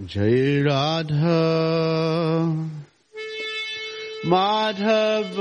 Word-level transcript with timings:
जय 0.00 0.62
राधा 0.62 1.36
माधव 4.30 5.36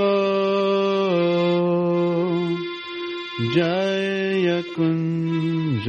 जय 3.56 4.62
कुञ्ज 4.76 5.88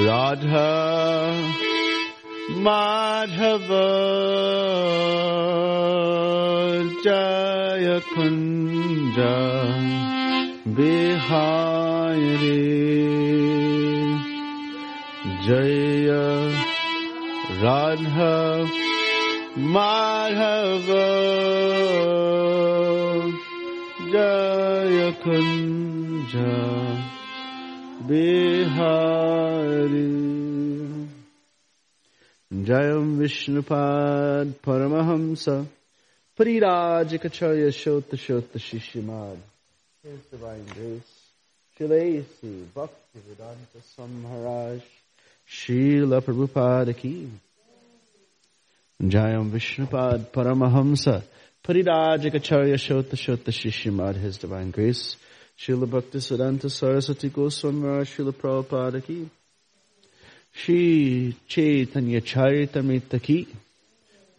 राधा 0.06 1.67
माधव 2.64 3.68
जय 7.04 8.00
कुञ्ज 8.14 9.18
बिहारी 10.76 12.60
जय 15.46 16.08
राधा 17.62 18.32
माधव 19.74 20.88
जय 24.14 25.12
कुञ्ज 25.24 26.34
बिहारी 28.08 30.04
जयं 32.52 33.16
Vishnupad 33.18 34.52
Paramhans 34.66 35.48
परिराज 36.38 37.14
कचय 37.22 37.70
शोत 37.70 38.14
शोत 38.26 38.56
शिष्यमाद 38.58 39.38
His 40.04 40.20
divine 40.30 40.66
grace, 40.66 41.12
Shilasi 41.78 42.66
Bhakti 42.74 43.20
Vedanta 43.26 43.80
Samharaj, 43.96 44.82
Srila 45.48 46.20
Prabhupada 46.20 46.94
ki. 46.94 47.30
Jayam 49.02 49.50
Vishnupad 49.50 50.26
Paramahamsa, 50.26 51.22
Parirajikacharya 51.66 52.74
Shota 52.74 53.14
Shota 53.14 53.50
Shishimad, 53.50 54.16
His 54.16 54.36
Divine 54.36 54.70
Grace, 54.72 55.16
Srila 55.58 55.90
Bhakti 55.90 56.18
Siddhanta 56.18 56.70
Saraswati 56.70 57.30
Goswami 57.30 58.04
Srila 58.04 58.32
Prabhupada 58.34 59.02
ki. 59.02 59.30
Shri 60.59 61.35
Chaitanya 61.47 62.19
Charitamrita 62.19 63.21
ki. 63.23 63.47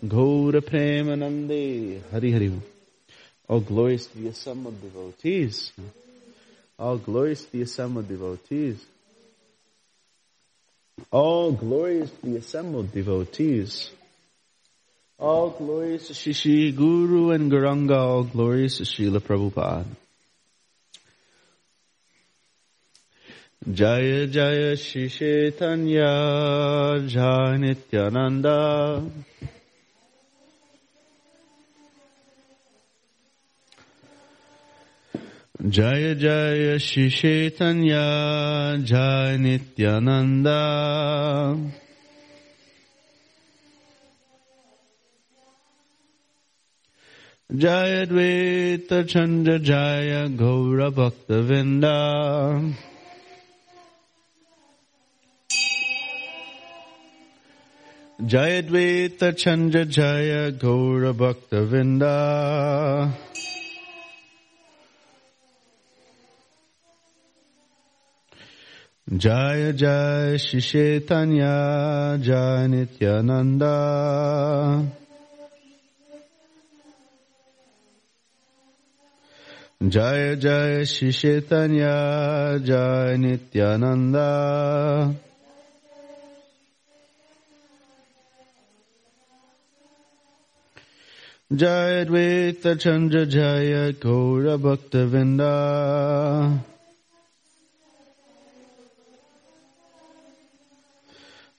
Gaura 0.04 0.60
Premanande 0.60 2.02
Hari 2.10 2.32
Hari. 2.32 2.60
All 3.48 3.60
glories 3.60 4.06
to 4.06 4.18
the 4.18 4.28
assembled 4.28 4.82
devotees. 4.82 5.72
All 6.78 6.98
glories 6.98 7.44
to 7.44 7.52
the 7.52 7.62
assembled 7.62 8.06
devotees. 8.08 8.84
All 11.10 11.52
glories 11.52 12.10
to 12.10 12.26
the 12.26 12.36
assembled 12.36 12.92
devotees. 12.92 13.90
All 15.18 15.50
glories 15.50 16.08
to 16.08 16.34
Shri 16.34 16.72
Guru 16.72 17.30
and 17.30 17.50
Gauranga. 17.50 17.96
All 17.96 18.24
glories 18.24 18.76
to 18.76 18.82
Srila 18.84 19.20
Prabhupada. 19.20 19.86
Jaya 23.68 24.26
Jaya 24.26 24.74
Shri 24.74 25.06
Chaitanya 25.10 27.04
Jaya 27.06 27.58
Nityananda. 27.58 29.04
Jaya 35.68 36.14
Jaya 36.14 36.78
Shri 36.78 37.10
Chaitanya 37.10 38.80
Jaya 38.82 39.36
Nityananda. 39.36 40.60
Jaya 47.54 48.06
Dvaita 48.06 49.06
Chandra 49.06 49.58
Jaya 49.58 50.30
Gaura 50.30 50.90
Bhakta 50.90 51.42
Jayadvaita 58.20 59.34
Chandra 59.34 59.86
Jaya 59.86 60.52
Gaura 60.52 61.14
Bhakta 61.14 61.64
Vinda. 61.64 63.10
Jaya 69.08 69.72
Jaya 69.72 70.38
Shri 70.38 70.60
Chaitanya 70.60 72.18
Jaya 72.20 72.68
Nityananda. 72.68 73.72
Jaya 79.88 80.36
Jaya 80.36 80.84
Shri 80.84 81.10
Chaitanya 81.10 82.60
Jaya 82.62 83.16
Nityananda. 83.16 85.29
Jaya 91.52 92.06
Dvaita 92.06 92.78
Chandra 92.78 93.26
Jaya 93.26 93.92
Gaura 93.92 94.56
Bhakta 94.56 94.98
Vinda. 94.98 96.60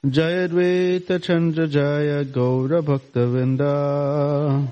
Jaya 0.10 0.48
Dvaita 0.48 1.22
Chandra 1.22 1.68
Jaya 1.68 2.24
Gaura 2.24 2.82
Bhakta 2.82 3.20
Vinda. 3.20 4.66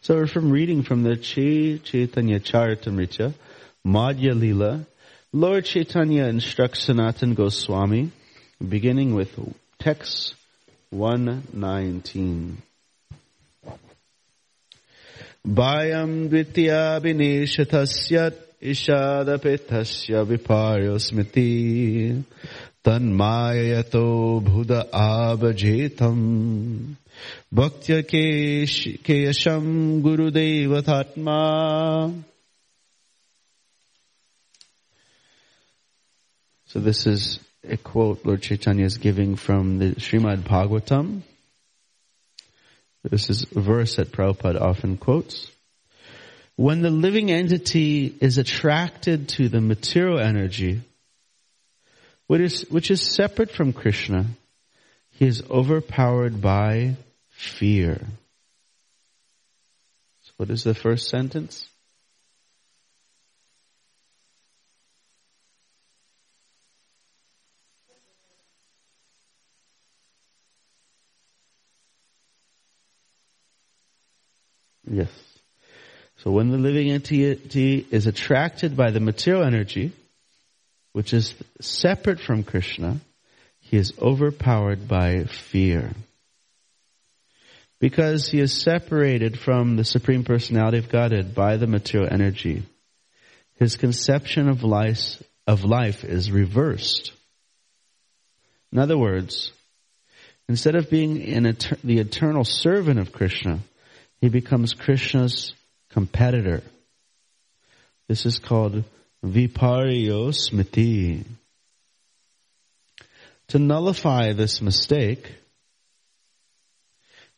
So 0.00 0.16
we're 0.16 0.26
from 0.26 0.50
reading 0.50 0.82
from 0.82 1.04
the 1.04 1.16
Chaitanya 1.16 2.40
Charitamrita, 2.40 3.34
Madhya 3.86 4.36
Lila, 4.36 4.84
Lord 5.36 5.66
Chaitanya 5.66 6.28
instructs 6.28 6.84
Sanatan 6.84 7.34
Goswami, 7.34 8.10
beginning 8.66 9.14
with 9.14 9.38
text 9.78 10.34
119. 10.88 12.56
Bayam 15.46 16.30
dvitya 16.30 17.02
binishatasyat 17.04 18.32
ishadapitasya 18.62 20.24
viparyosmiti 20.24 22.24
तन्मायतो 22.86 24.08
भुद 24.46 24.72
आबजेतम् 24.94 26.20
भक्त्यकेश 27.58 28.74
केशम् 29.06 29.72
गुरुदेवतात्मा 30.02 31.40
So 36.76 36.80
this 36.80 37.06
is 37.06 37.40
a 37.66 37.78
quote 37.78 38.26
Lord 38.26 38.42
Chaitanya 38.42 38.84
is 38.84 38.98
giving 38.98 39.36
from 39.36 39.78
the 39.78 39.92
Srimad 39.92 40.42
Bhagavatam. 40.42 41.22
This 43.02 43.30
is 43.30 43.46
a 43.56 43.60
verse 43.60 43.96
that 43.96 44.12
Prabhupada 44.12 44.60
often 44.60 44.98
quotes. 44.98 45.50
When 46.56 46.82
the 46.82 46.90
living 46.90 47.30
entity 47.30 48.14
is 48.20 48.36
attracted 48.36 49.30
to 49.30 49.48
the 49.48 49.62
material 49.62 50.20
energy, 50.20 50.82
which 52.26 52.42
is, 52.42 52.66
which 52.68 52.90
is 52.90 53.00
separate 53.00 53.52
from 53.52 53.72
Krishna, 53.72 54.26
he 55.12 55.26
is 55.26 55.42
overpowered 55.48 56.42
by 56.42 56.96
fear. 57.30 58.02
So 60.24 60.32
what 60.36 60.50
is 60.50 60.62
the 60.62 60.74
first 60.74 61.08
sentence? 61.08 61.70
Yes. 74.96 75.10
So 76.16 76.30
when 76.30 76.50
the 76.50 76.56
living 76.56 76.90
entity 76.90 77.86
is 77.90 78.06
attracted 78.06 78.78
by 78.78 78.92
the 78.92 79.00
material 79.00 79.44
energy, 79.44 79.92
which 80.94 81.12
is 81.12 81.34
separate 81.60 82.18
from 82.18 82.44
Krishna, 82.44 82.96
he 83.60 83.76
is 83.76 83.92
overpowered 84.00 84.88
by 84.88 85.24
fear. 85.24 85.92
Because 87.78 88.26
he 88.26 88.40
is 88.40 88.58
separated 88.58 89.38
from 89.38 89.76
the 89.76 89.84
Supreme 89.84 90.24
Personality 90.24 90.78
of 90.78 90.88
Godhead 90.88 91.34
by 91.34 91.58
the 91.58 91.66
material 91.66 92.08
energy, 92.10 92.62
his 93.56 93.76
conception 93.76 94.48
of 94.48 94.64
life, 94.64 95.22
of 95.46 95.64
life 95.64 96.04
is 96.04 96.30
reversed. 96.30 97.12
In 98.72 98.78
other 98.78 98.96
words, 98.96 99.52
instead 100.48 100.74
of 100.74 100.88
being 100.88 101.18
etern- 101.18 101.82
the 101.84 101.98
eternal 101.98 102.44
servant 102.44 102.98
of 102.98 103.12
Krishna, 103.12 103.60
he 104.20 104.28
becomes 104.28 104.74
Krishna's 104.74 105.54
competitor. 105.90 106.62
This 108.08 108.26
is 108.26 108.38
called 108.38 108.84
Viparyo 109.24 110.30
Smriti. 110.30 111.24
To 113.48 113.58
nullify 113.58 114.32
this 114.32 114.60
mistake, 114.60 115.32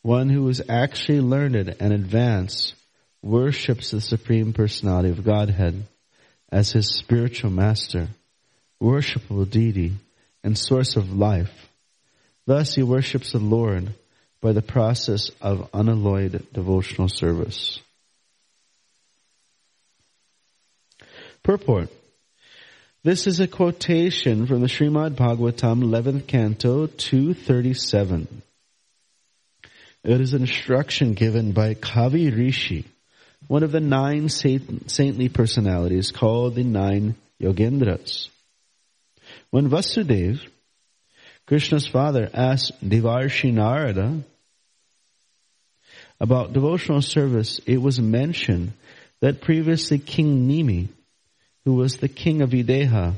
one 0.03 0.29
who 0.29 0.49
is 0.49 0.63
actually 0.69 1.21
learned 1.21 1.77
and 1.81 1.93
advanced 1.93 2.75
worships 3.23 3.91
the 3.91 4.01
Supreme 4.01 4.53
Personality 4.53 5.11
of 5.11 5.25
Godhead 5.25 5.83
as 6.51 6.73
his 6.73 6.89
spiritual 6.89 7.51
master, 7.51 8.09
worshipable 8.83 9.49
deity, 9.49 9.93
and 10.43 10.57
source 10.57 10.97
of 10.97 11.13
life. 11.13 11.69
Thus 12.47 12.75
he 12.75 12.83
worships 12.83 13.33
the 13.33 13.39
Lord 13.39 13.93
by 14.41 14.53
the 14.53 14.63
process 14.63 15.31
of 15.41 15.69
unalloyed 15.75 16.47
devotional 16.53 17.09
service. 17.09 17.81
Purport. 21.43 21.89
This 23.03 23.27
is 23.27 23.41
a 23.41 23.47
quotation 23.49 24.47
from 24.47 24.61
the 24.61 24.67
Srimad 24.67 25.15
Bhagavatam 25.15 25.83
11th 25.83 26.27
canto 26.27 26.87
237. 26.87 28.43
It 30.05 30.21
is 30.21 30.35
an 30.35 30.43
instruction 30.43 31.15
given 31.15 31.53
by 31.53 31.75
Kavi 31.75 32.37
Rishi, 32.37 32.85
one 33.47 33.63
of 33.63 33.73
the 33.73 33.81
nine 33.81 34.29
saintly 34.29 35.29
personalities 35.29 36.13
called 36.13 36.55
the 36.55 36.65
nine 36.65 37.15
Yogendras. 37.41 38.29
When 39.51 39.69
Vasudev, 39.71 40.41
Krishna's 41.49 41.87
father 41.87 42.29
asked 42.35 42.73
Devarshi 42.87 43.51
Narada 43.55 44.23
about 46.21 46.53
devotional 46.53 47.01
service. 47.01 47.59
It 47.65 47.81
was 47.81 47.99
mentioned 47.99 48.75
that 49.21 49.41
previously 49.41 49.99
King 49.99 50.47
Nimi, 50.47 50.89
who 51.65 51.73
was 51.73 51.97
the 51.97 52.09
king 52.09 52.43
of 52.43 52.51
Videha, 52.51 53.15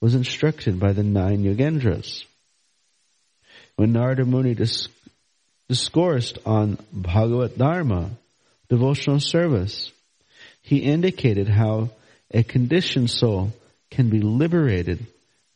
was 0.00 0.14
instructed 0.14 0.80
by 0.80 0.94
the 0.94 1.02
nine 1.02 1.44
Yogendras. 1.44 2.24
When 3.76 3.92
Narada 3.92 4.24
Muni 4.24 4.54
dis- 4.54 4.88
discoursed 5.68 6.38
on 6.46 6.78
Bhagavat 6.94 7.58
Dharma, 7.58 8.08
devotional 8.70 9.20
service, 9.20 9.92
he 10.62 10.78
indicated 10.78 11.46
how 11.46 11.90
a 12.30 12.42
conditioned 12.42 13.10
soul 13.10 13.52
can 13.90 14.08
be 14.08 14.20
liberated 14.20 15.06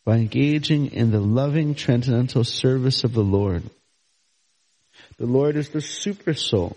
by 0.04 0.16
engaging 0.16 0.92
in 0.92 1.11
the 1.11 1.21
loving 1.21 1.75
transcendental 1.75 2.45
service 2.45 3.04
of 3.04 3.12
the 3.12 3.23
Lord. 3.23 3.62
The 5.19 5.26
Lord 5.26 5.57
is 5.57 5.69
the 5.69 5.80
super 5.80 6.35
soul, 6.35 6.76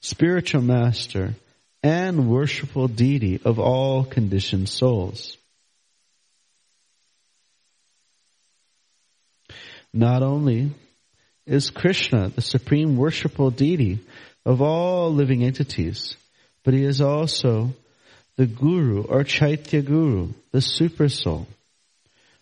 spiritual 0.00 0.62
master, 0.62 1.34
and 1.82 2.28
worshipful 2.30 2.88
deity 2.88 3.40
of 3.44 3.58
all 3.58 4.04
conditioned 4.04 4.68
souls. 4.68 5.36
Not 9.92 10.22
only 10.22 10.70
is 11.46 11.70
Krishna 11.70 12.28
the 12.28 12.42
supreme 12.42 12.96
worshipful 12.96 13.50
deity 13.50 13.98
of 14.46 14.62
all 14.62 15.12
living 15.12 15.42
entities, 15.42 16.16
but 16.64 16.74
he 16.74 16.84
is 16.84 17.00
also 17.00 17.74
the 18.36 18.46
guru 18.46 19.02
or 19.02 19.24
chaitya 19.24 19.82
guru, 19.82 20.28
the 20.52 20.60
super 20.60 21.08
soul 21.08 21.46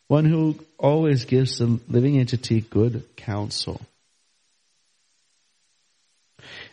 one 0.08 0.24
who 0.24 0.58
always 0.78 1.24
gives 1.24 1.58
the 1.58 1.78
living 1.88 2.18
entity 2.18 2.60
good 2.60 3.04
counsel. 3.16 3.80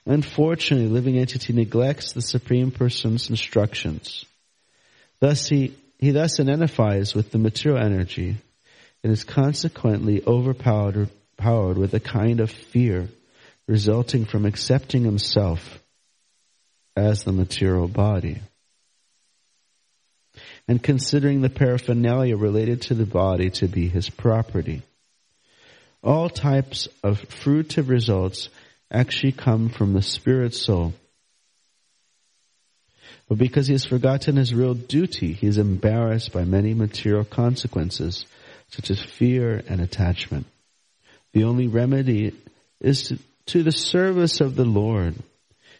Unfortunately, 0.06 0.88
living 0.88 1.18
entity 1.18 1.54
neglects 1.54 2.14
the 2.14 2.22
Supreme 2.22 2.72
Person's 2.72 3.30
instructions. 3.30 4.26
Thus, 5.20 5.48
he, 5.48 5.76
he 6.00 6.12
thus 6.12 6.40
identifies 6.40 7.14
with 7.14 7.32
the 7.32 7.38
material 7.38 7.84
energy 7.84 8.38
and 9.04 9.12
is 9.12 9.24
consequently 9.24 10.24
overpowered 10.26 11.10
powered 11.38 11.78
with 11.78 11.94
a 11.94 12.00
kind 12.00 12.40
of 12.40 12.50
fear 12.50 13.10
resulting 13.68 14.26
from 14.26 14.46
accepting 14.46 15.04
himself 15.04 15.80
as 16.96 17.24
the 17.24 17.32
material 17.32 17.88
body. 17.88 18.40
And 20.68 20.82
considering 20.82 21.42
the 21.42 21.50
paraphernalia 21.50 22.36
related 22.36 22.82
to 22.84 22.94
the 22.94 23.06
body 23.06 23.50
to 23.52 23.68
be 23.68 23.88
his 23.88 24.10
property. 24.10 24.82
All 26.04 26.30
types 26.30 26.88
of 27.04 27.22
fruitive 27.22 27.90
results 27.90 28.50
actually 28.92 29.32
come 29.32 29.70
from 29.70 29.94
the 29.94 30.02
spirit 30.02 30.54
soul. 30.54 30.94
But 33.28 33.40
because 33.40 33.68
he 33.68 33.74
has 33.74 33.86
forgotten 33.86 34.36
his 34.36 34.54
real 34.54 34.76
duty, 34.76 35.34
he 35.34 35.48
is 35.48 35.58
embarrassed 35.58 36.32
by 36.32 36.44
many 36.44 36.74
material 36.74 37.24
consequences, 37.24 38.26
such 38.70 38.92
as 38.92 39.02
fear 39.02 39.64
and 39.68 39.82
attachment. 39.82 40.46
The 41.34 41.46
only 41.46 41.68
remedy 41.68 42.34
is 42.80 43.08
to, 43.08 43.20
to 43.48 43.64
the 43.64 43.72
service 43.72 44.42
of 44.42 44.56
the 44.56 44.66
Lord, 44.66 45.16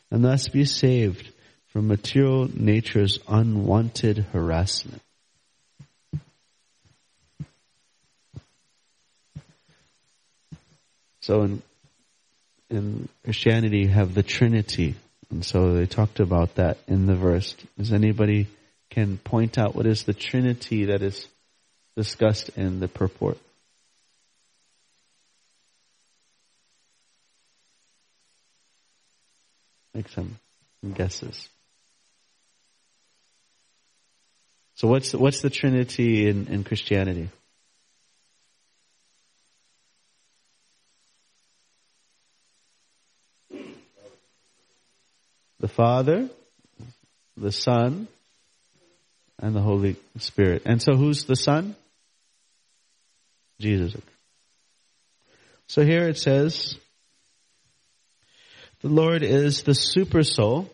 and 0.10 0.24
thus 0.24 0.48
be 0.48 0.66
saved 0.66 1.32
from 1.76 1.90
material 1.90 2.48
nature's 2.54 3.20
unwanted 3.28 4.20
harassment. 4.32 5.02
So 11.20 11.42
in, 11.42 11.62
in 12.70 13.10
Christianity 13.26 13.80
you 13.80 13.88
have 13.90 14.14
the 14.14 14.24
Trinity. 14.24 14.96
And 15.30 15.44
so 15.44 15.74
they 15.74 15.86
talked 15.86 16.22
about 16.22 16.56
that 16.56 16.78
in 16.88 17.08
the 17.08 17.16
verse. 17.16 17.54
Does 17.78 17.92
anybody 17.92 18.48
can 18.90 19.18
point 19.18 19.58
out 19.58 19.76
what 19.76 19.86
is 19.86 20.04
the 20.04 20.14
Trinity 20.14 20.86
that 20.86 21.02
is 21.02 21.28
discussed 21.98 22.52
in 22.56 22.80
the 22.80 22.88
purport? 22.88 23.38
Make 29.94 30.08
some 30.08 30.40
guesses. 30.94 31.50
So 34.76 34.90
what's 34.90 35.14
what's 35.14 35.42
the 35.42 35.50
Trinity 35.50 36.28
in, 36.28 36.48
in 36.48 36.64
Christianity? 36.66 37.30
The 45.60 45.70
Father, 45.70 46.30
the 47.38 47.54
Son, 47.54 48.08
and 49.40 49.56
the 49.56 49.62
Holy 49.62 49.96
Spirit. 50.18 50.64
And 50.66 50.82
so 50.82 50.96
who's 50.96 51.24
the 51.24 51.38
Son? 51.38 51.76
Jesus. 53.60 53.96
So 55.68 55.84
here 55.84 56.08
it 56.10 56.18
says, 56.18 56.76
the 58.82 58.90
Lord 58.90 59.24
is 59.24 59.64
the 59.64 59.74
super 59.74 60.24
soul. 60.24 60.70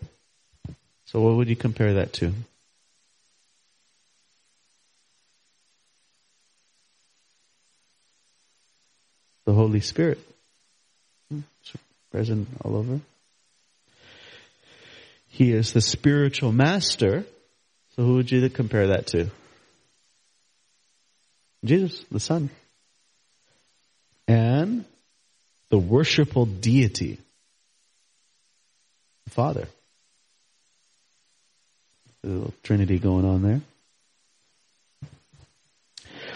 So 1.05 1.21
what 1.21 1.35
would 1.35 1.49
you 1.49 1.55
compare 1.55 1.93
that 1.93 2.13
to? 2.13 2.33
The 9.51 9.57
Holy 9.57 9.81
Spirit. 9.81 10.17
Present 12.09 12.47
all 12.63 12.77
over. 12.77 13.01
He 15.27 15.51
is 15.51 15.73
the 15.73 15.81
spiritual 15.81 16.53
master. 16.53 17.25
So 17.95 18.03
who 18.03 18.15
would 18.15 18.31
you 18.31 18.49
compare 18.49 18.87
that 18.87 19.07
to? 19.07 19.29
Jesus, 21.65 22.05
the 22.09 22.21
Son. 22.21 22.49
And 24.25 24.85
the 25.67 25.77
worshipful 25.77 26.45
deity, 26.45 27.17
the 29.25 29.31
Father. 29.31 29.67
A 32.23 32.27
little 32.27 32.53
Trinity 32.63 32.99
going 32.99 33.25
on 33.25 33.41
there. 33.41 33.61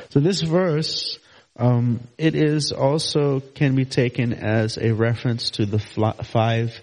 So 0.10 0.19
this 0.19 0.41
verse 0.41 1.17
um, 1.58 2.02
it 2.18 2.36
is 2.36 2.72
also 2.72 3.40
can 3.40 3.76
be 3.76 3.86
taken 3.86 4.34
as 4.34 4.78
a 4.78 4.94
reference 4.94 5.52
to 5.52 5.66
the 5.66 5.80
five 5.80 6.80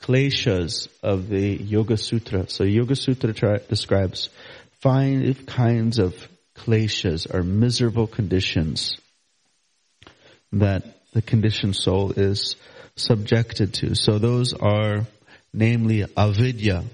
kleshas 0.00 0.88
of 1.02 1.28
the 1.28 1.56
Yoga 1.56 1.96
Sutra. 1.96 2.48
So 2.48 2.64
Yoga 2.64 2.96
Sutra 2.96 3.32
tra- 3.32 3.60
describes 3.60 4.28
five 4.80 5.46
kinds 5.46 5.98
of 5.98 6.14
kleshas 6.56 7.32
or 7.32 7.42
miserable 7.42 8.06
conditions 8.06 8.96
that 10.52 10.84
the 11.12 11.22
conditioned 11.22 11.76
soul 11.76 12.12
is 12.12 12.56
subjected 12.96 13.74
to. 13.74 13.94
So 13.94 14.18
those 14.18 14.52
are 14.54 15.06
namely 15.52 16.04
avidya, 16.16 16.84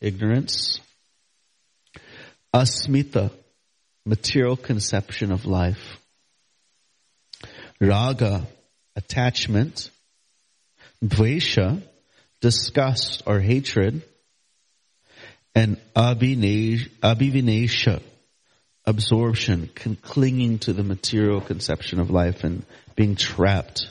ignorance, 0.00 0.80
asmita, 2.54 3.30
material 4.04 4.56
conception 4.56 5.32
of 5.32 5.46
life, 5.46 5.96
raga, 7.82 8.46
attachment, 8.94 9.90
dvesha, 11.04 11.82
disgust 12.40 13.24
or 13.26 13.40
hatred, 13.40 14.02
and 15.54 15.76
abhinivesha, 15.94 16.88
absorption, 18.86 19.68
clinging 20.02 20.58
to 20.60 20.72
the 20.72 20.82
material 20.84 21.40
conception 21.40 22.00
of 22.00 22.10
life 22.10 22.44
and 22.44 22.64
being 22.94 23.16
trapped. 23.16 23.90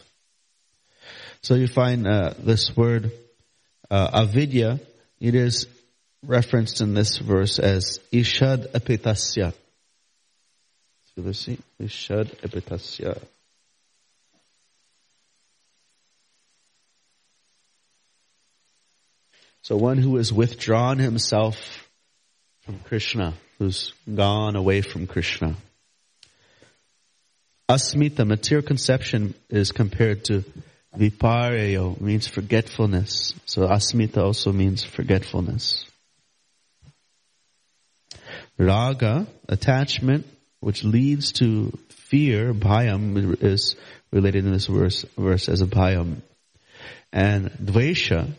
So 1.42 1.56
you 1.56 1.68
find 1.68 2.08
uh, 2.08 2.34
this 2.40 2.76
word 2.76 3.12
uh, 3.90 4.10
avidya, 4.14 4.80
it 5.20 5.36
is 5.36 5.68
referenced 6.26 6.82
in 6.82 6.94
this 6.94 7.18
verse 7.18 7.60
as 7.60 8.00
ishad 8.14 8.70
apitasya. 8.70 9.54
So 11.16 11.22
let's 11.24 11.40
see, 11.40 11.58
ishad 11.80 12.36
apitasya. 12.42 13.22
So 19.64 19.78
one 19.78 19.98
who 19.98 20.18
has 20.18 20.34
withdrawn 20.34 20.98
himself 20.98 21.88
from 22.62 22.80
Krishna, 22.80 23.34
who's 23.60 23.94
gone 24.12 24.56
away 24.56 24.82
from 24.82 25.06
Krishna. 25.06 25.56
Asmita, 27.70 28.26
material 28.26 28.66
conception, 28.66 29.34
is 29.50 29.72
compared 29.72 30.26
to 30.26 30.44
vipareyo, 30.98 32.00
means 32.02 32.28
forgetfulness. 32.28 33.34
So 33.46 33.68
asmita 33.68 34.18
also 34.18 34.52
means 34.52 34.84
forgetfulness. 34.84 35.86
Raga, 38.58 39.28
attachment, 39.48 40.26
which 40.60 40.84
leads 40.84 41.34
to 41.34 41.78
fear, 41.90 42.54
bhayam 42.54 43.42
is 43.44 43.76
related 44.12 44.46
in 44.46 44.52
this 44.52 44.68
verse, 44.68 45.06
verse 45.18 45.48
as 45.50 45.62
a 45.62 45.66
bhayam. 45.66 46.22
And 47.14 47.52
dvesha, 47.52 48.34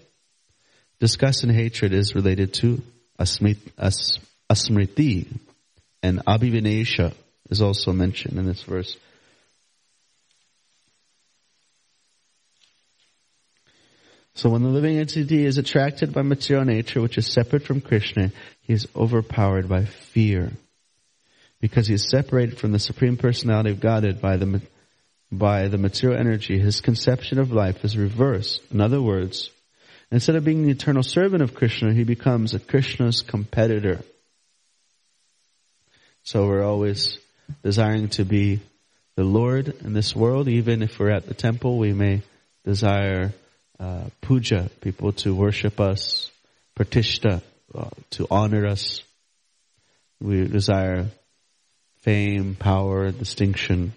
Disgust 1.02 1.42
and 1.42 1.50
hatred 1.50 1.92
is 1.92 2.14
related 2.14 2.54
to 2.61 2.80
asmriti, 3.18 4.06
and 6.00 6.25
abhinivesha 6.25 7.12
is 7.50 7.61
also 7.61 7.92
mentioned 7.92 8.38
in 8.38 8.47
this 8.47 8.62
verse. 8.62 8.97
So 14.35 14.49
when 14.49 14.62
the 14.62 14.68
living 14.68 14.97
entity 14.97 15.44
is 15.44 15.59
attracted 15.59 16.12
by 16.12 16.23
material 16.23 16.64
nature, 16.66 17.00
which 17.00 17.18
is 17.18 17.26
separate 17.26 17.64
from 17.64 17.80
Krishna, 17.80 18.30
he 18.61 18.73
is 18.73 18.87
overpowered 18.94 19.68
by 19.68 19.87
fear. 19.87 20.52
Because 21.61 21.88
he 21.88 21.94
is 21.94 22.09
separated 22.09 22.59
from 22.59 22.71
the 22.71 22.78
Supreme 22.78 23.16
Personality 23.16 23.71
of 23.71 23.80
Godhead 23.80 24.21
by 24.21 24.37
the, 24.37 24.62
by 25.32 25.66
the 25.66 25.78
material 25.78 26.21
energy, 26.21 26.61
his 26.61 26.80
conception 26.80 27.40
of 27.40 27.50
life 27.50 27.85
is 27.85 27.99
reversed. 27.99 28.61
In 28.71 28.80
other 28.80 29.02
words, 29.02 29.50
Instead 30.12 30.37
of 30.37 30.45
being 30.45 30.62
the 30.62 30.71
eternal 30.71 31.02
servant 31.02 31.42
of 31.42 31.54
Krishna, 31.54 31.95
he 31.95 32.04
becomes 32.04 32.52
a 32.52 32.59
Krishna's 32.59 33.23
competitor. 33.23 34.00
So 36.23 36.47
we're 36.47 36.62
always 36.62 37.19
desiring 37.62 38.09
to 38.11 38.26
be 38.26 38.61
the 39.16 39.25
Lord 39.25 39.69
in 39.83 39.95
this 39.95 40.14
world. 40.14 40.49
Even 40.49 40.83
if 40.83 40.99
we're 40.99 41.11
at 41.11 41.26
the 41.26 41.33
temple, 41.35 41.78
we 41.78 41.95
may 41.95 42.21
desire 42.62 43.33
uh, 43.81 44.04
puja, 44.21 44.69
people 44.83 45.12
to 45.12 45.35
worship 45.35 45.81
us, 45.81 46.31
pratishta, 46.78 47.40
uh, 47.75 47.88
to 48.11 48.26
honor 48.31 48.66
us. 48.66 49.02
We 50.21 50.47
desire 50.47 51.07
fame, 52.02 52.54
power, 52.54 53.12
distinction. 53.12 53.95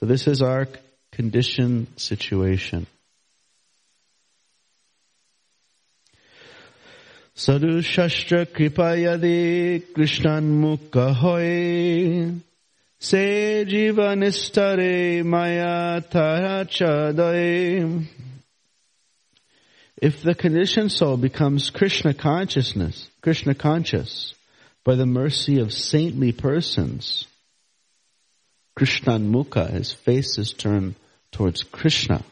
So 0.00 0.06
this 0.06 0.26
is 0.26 0.42
our 0.42 0.66
conditioned 1.12 1.86
situation. 1.96 2.88
Kripa 7.36 8.96
Yadi 8.96 9.82
Krishnanmukha 9.92 11.14
Hoy 11.14 12.40
Se 12.98 13.64
Jivanistare 13.68 15.22
Maya 15.22 16.00
Tarachadai 16.00 18.06
If 20.00 20.22
the 20.22 20.34
conditioned 20.34 20.90
soul 20.90 21.18
becomes 21.18 21.68
Krishna 21.68 22.14
consciousness, 22.14 23.10
Krishna 23.20 23.54
conscious, 23.54 24.32
by 24.82 24.94
the 24.94 25.04
mercy 25.04 25.60
of 25.60 25.74
saintly 25.74 26.32
persons. 26.32 27.26
Krishnan 28.78 29.30
Mukha, 29.30 29.68
his 29.68 29.92
face 29.92 30.38
is 30.38 30.54
turned 30.54 30.94
towards 31.32 31.64
Krishna. 31.64 32.24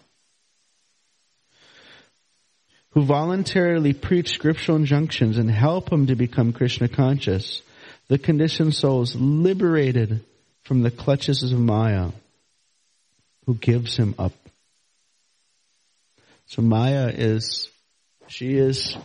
Who 2.94 3.04
voluntarily 3.04 3.92
preach 3.92 4.30
scriptural 4.30 4.76
injunctions 4.76 5.36
and 5.36 5.50
help 5.50 5.92
him 5.92 6.06
to 6.06 6.14
become 6.14 6.52
Krishna 6.52 6.88
conscious. 6.88 7.60
The 8.08 8.18
conditioned 8.18 8.74
souls 8.74 9.16
liberated 9.16 10.24
from 10.62 10.82
the 10.82 10.90
clutches 10.90 11.42
of 11.42 11.58
Maya, 11.58 12.10
who 13.46 13.54
gives 13.54 13.96
him 13.96 14.14
up. 14.18 14.32
So 16.46 16.62
Maya 16.62 17.08
is, 17.12 17.68
she 18.28 18.56
is 18.56 18.96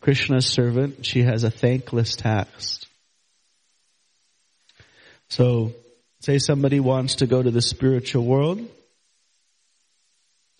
Krishna's 0.00 0.46
servant. 0.46 1.04
She 1.04 1.22
has 1.22 1.44
a 1.44 1.50
thankless 1.50 2.16
task. 2.16 2.86
So, 5.30 5.72
say 6.20 6.38
somebody 6.38 6.80
wants 6.80 7.16
to 7.16 7.26
go 7.26 7.42
to 7.42 7.50
the 7.50 7.60
spiritual 7.60 8.24
world. 8.24 8.66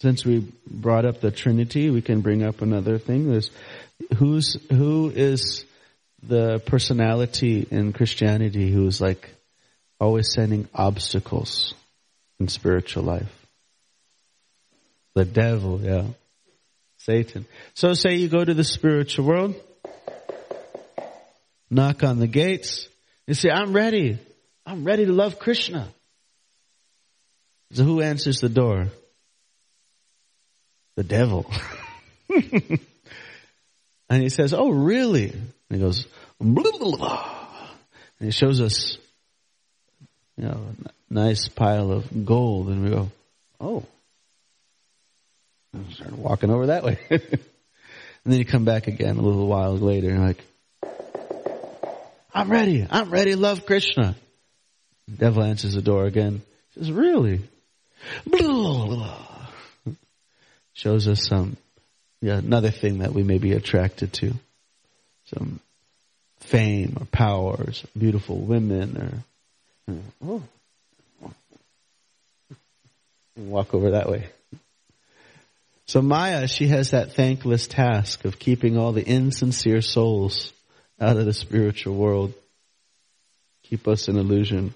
Since 0.01 0.25
we 0.25 0.47
brought 0.67 1.05
up 1.05 1.21
the 1.21 1.31
Trinity, 1.31 1.91
we 1.91 2.03
can 2.03 2.21
bring 2.21 2.43
up 2.43 2.63
another 2.63 2.99
thing. 2.99 3.29
There's 3.29 3.51
who's 4.17 4.57
who 4.71 5.11
is 5.11 5.65
the 6.23 6.61
personality 6.61 7.67
in 7.71 7.93
Christianity 7.93 8.71
who 8.71 8.87
is 8.87 9.01
like 9.01 9.29
always 10.01 10.33
sending 10.33 10.69
obstacles 10.75 11.75
in 12.39 12.49
spiritual 12.49 13.03
life. 13.03 13.47
The 15.15 15.25
devil, 15.25 15.81
yeah. 15.81 16.05
Satan. 16.99 17.47
So 17.75 17.95
say 17.95 18.17
you 18.17 18.29
go 18.29 18.45
to 18.45 18.55
the 18.55 18.65
spiritual 18.65 19.25
world, 19.25 19.55
knock 21.71 22.05
on 22.05 22.19
the 22.19 22.27
gates, 22.27 22.89
you 23.27 23.35
say, 23.35 23.51
I'm 23.51 23.73
ready. 23.73 24.19
I'm 24.65 24.85
ready 24.85 25.05
to 25.07 25.13
love 25.13 25.39
Krishna. 25.39 25.89
So 27.73 27.85
who 27.85 28.01
answers 28.01 28.41
the 28.41 28.49
door? 28.49 28.89
The 30.99 31.05
devil. 31.05 31.49
and 34.11 34.21
he 34.21 34.31
says, 34.31 34.53
oh 34.53 34.69
really? 34.69 35.31
And 35.31 35.41
he 35.71 35.79
goes, 35.79 36.09
blah, 36.41 36.73
blah, 36.77 36.97
blah. 36.97 37.37
and 38.19 38.27
he 38.27 38.33
shows 38.33 38.61
us, 38.61 38.99
you 40.37 40.47
know, 40.47 40.61
a 40.85 41.15
nice 41.15 41.47
pile 41.47 41.93
of 41.93 42.27
gold 42.27 42.67
and 42.67 42.83
we 42.83 42.91
go, 42.91 43.13
oh. 43.61 43.85
And 45.73 45.89
start 45.93 46.19
walking 46.19 46.51
over 46.51 46.67
that 46.67 46.83
way. 46.83 46.99
and 47.11 47.23
then 48.25 48.41
you 48.41 48.45
come 48.45 48.65
back 48.65 48.89
again 48.89 49.19
a 49.19 49.23
little 49.23 49.47
while 49.47 49.79
later 49.79 50.11
and 50.11 50.27
like, 50.27 50.45
I'm 52.35 52.51
ready. 52.51 52.85
I'm 52.91 53.11
ready 53.11 53.37
love 53.37 53.67
Krishna. 53.67 54.17
The 55.07 55.17
devil 55.17 55.45
answers 55.45 55.75
the 55.75 55.81
door 55.83 56.07
again. 56.07 56.43
He 56.75 56.81
says, 56.81 56.91
really? 56.91 57.41
Blah, 58.27 58.41
Blah, 58.41 58.87
blah. 58.87 59.38
Shows 60.79 61.09
us 61.09 61.27
some, 61.27 61.57
yeah, 62.21 62.39
another 62.39 62.71
thing 62.71 62.99
that 62.99 63.13
we 63.13 63.25
may 63.25 63.39
be 63.39 63.53
attracted 63.53 64.13
to. 64.15 64.33
Some 65.35 65.59
fame 66.39 66.97
or 67.01 67.07
power 67.07 67.55
or 67.55 67.73
beautiful 67.99 68.39
women 68.39 69.25
or, 69.89 69.95
oh. 70.25 70.43
Walk 73.37 73.75
over 73.75 73.91
that 73.91 74.09
way. 74.09 74.29
So 75.87 76.01
Maya, 76.01 76.47
she 76.47 76.69
has 76.69 76.93
that 76.93 77.15
thankless 77.15 77.67
task 77.67 78.25
of 78.25 78.39
keeping 78.39 78.79
all 78.79 78.93
the 78.93 79.05
insincere 79.05 79.81
souls 79.81 80.53
out 81.01 81.17
of 81.17 81.27
the 81.27 81.33
spiritual 81.33 81.97
world. 81.97 82.35
Keep 83.65 83.89
us 83.89 84.07
in 84.07 84.17
illusion. 84.17 84.75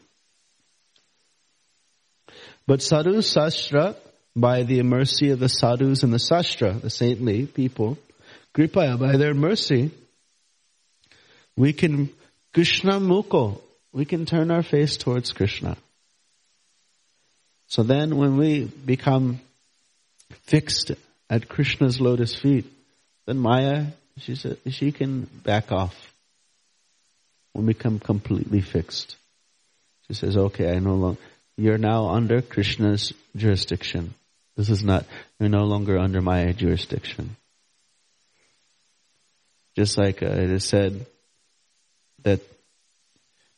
But 2.67 2.83
sadhu 2.83 3.19
sastra, 3.19 3.95
by 4.35 4.63
the 4.63 4.83
mercy 4.83 5.31
of 5.31 5.39
the 5.39 5.49
sadhus 5.49 6.03
and 6.03 6.13
the 6.13 6.19
sastra, 6.19 6.81
the 6.81 6.91
saintly 6.91 7.47
people, 7.47 7.99
kripaya, 8.55 8.99
by 8.99 9.17
their 9.17 9.35
mercy, 9.35 9.91
we 11.57 11.73
can, 11.73 12.11
Krishna 12.55 12.99
mukho, 12.99 13.61
we 13.93 14.05
can 14.05 14.25
turn 14.25 14.51
our 14.51 14.63
face 14.63 14.97
towards 14.97 15.33
Krishna. 15.33 15.77
So 17.67 17.83
then 17.83 18.17
when 18.17 18.37
we 18.37 18.65
become 18.65 19.41
fixed 20.45 20.93
at 21.29 21.49
Krishna's 21.49 22.01
lotus 22.01 22.35
feet, 22.35 22.67
then 23.27 23.39
Maya, 23.39 23.87
she 24.19 24.35
she 24.71 24.93
can 24.93 25.23
back 25.23 25.73
off. 25.73 25.95
When 27.53 27.67
we 27.67 27.75
become 27.75 27.99
completely 27.99 28.63
fixed. 28.63 29.17
She 30.07 30.15
says, 30.15 30.37
okay, 30.37 30.75
I 30.75 30.79
no 30.79 30.95
longer, 30.95 31.21
you're 31.57 31.79
now 31.79 32.09
under 32.09 32.41
Krishna's 32.43 33.13
jurisdiction. 33.37 34.15
This 34.57 34.69
is 34.69 34.85
not, 34.85 35.07
you're 35.39 35.49
no 35.49 35.65
longer 35.65 35.99
under 35.99 36.21
my 36.21 36.53
jurisdiction. 36.53 37.37
Just 39.75 39.97
like 39.97 40.23
uh, 40.23 40.27
it 40.27 40.51
is 40.51 40.65
said 40.65 41.07
that 42.25 42.41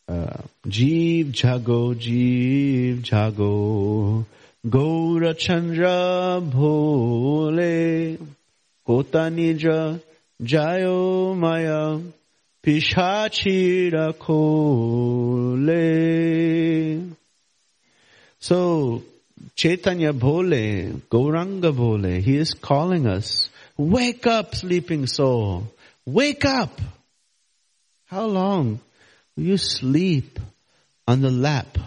uh, 0.09 0.42
Jeev 0.66 1.42
Jago, 1.42 1.94
Jeev 1.94 3.11
Jago, 3.11 4.24
Gaura 4.64 5.37
Chandra 5.37 6.40
Bhole, 6.40 8.18
Kota 8.87 9.30
Nija, 9.30 10.00
Jayo 10.40 11.37
Maya, 11.37 11.98
Pishachira 12.62 14.12
Kole. 14.14 15.64
So, 18.38 19.02
Chaitanya 19.57 20.12
Bhole, 20.12 21.01
Gauranga 21.09 21.75
Bhole, 21.75 22.21
he 22.21 22.37
is 22.37 22.55
calling 22.55 23.07
us, 23.07 23.49
wake 23.77 24.27
up 24.27 24.55
sleeping 24.55 25.07
soul, 25.07 25.73
wake 26.05 26.45
up! 26.45 26.81
How 28.07 28.27
long 28.27 28.81
will 29.37 29.45
you 29.45 29.57
sleep 29.57 30.40
on 31.07 31.21
the 31.21 31.31
lap 31.31 31.79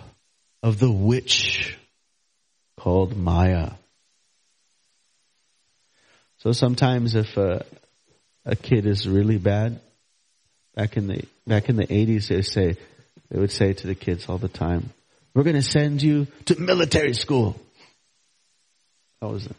of 0.64 0.80
the 0.80 0.92
witch 0.92 1.78
called 2.78 3.18
Maya? 3.18 3.72
So 6.38 6.54
sometimes 6.54 7.16
if 7.16 7.36
a, 7.36 7.66
a 8.46 8.56
kid 8.56 8.86
is 8.86 9.08
really 9.08 9.38
bad, 9.38 9.82
back 10.74 10.96
in 10.96 11.08
the, 11.08 11.24
back 11.46 11.68
in 11.68 11.76
the 11.76 11.88
80s 11.88 12.28
they 12.30 12.44
say, 12.44 12.78
they 13.30 13.40
would 13.40 13.52
say 13.52 13.74
to 13.74 13.88
the 13.88 13.96
kids 13.96 14.30
all 14.30 14.38
the 14.38 14.48
time, 14.48 14.92
we're 15.38 15.44
going 15.44 15.56
to 15.56 15.62
send 15.62 16.02
you 16.02 16.26
to 16.46 16.60
military 16.60 17.14
school. 17.14 17.56
How 19.22 19.28
was 19.28 19.46
it? 19.46 19.56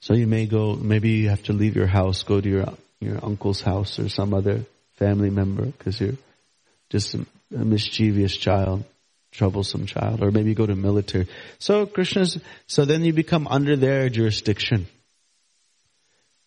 So 0.00 0.14
you 0.14 0.26
may 0.26 0.46
go, 0.46 0.74
maybe 0.74 1.10
you 1.10 1.28
have 1.28 1.44
to 1.44 1.52
leave 1.52 1.76
your 1.76 1.86
house, 1.86 2.24
go 2.24 2.40
to 2.40 2.48
your, 2.48 2.64
your 2.98 3.24
uncle's 3.24 3.60
house 3.60 4.00
or 4.00 4.08
some 4.08 4.34
other 4.34 4.64
family 4.94 5.30
member 5.30 5.66
because 5.66 6.00
you're 6.00 6.16
just 6.88 7.14
a, 7.14 7.24
a 7.54 7.64
mischievous 7.64 8.36
child, 8.36 8.82
troublesome 9.30 9.86
child, 9.86 10.20
or 10.20 10.32
maybe 10.32 10.48
you 10.48 10.56
go 10.56 10.66
to 10.66 10.74
military. 10.74 11.28
So 11.60 11.86
Krishna's, 11.86 12.40
so 12.66 12.86
then 12.86 13.04
you 13.04 13.12
become 13.12 13.46
under 13.46 13.76
their 13.76 14.08
jurisdiction. 14.08 14.88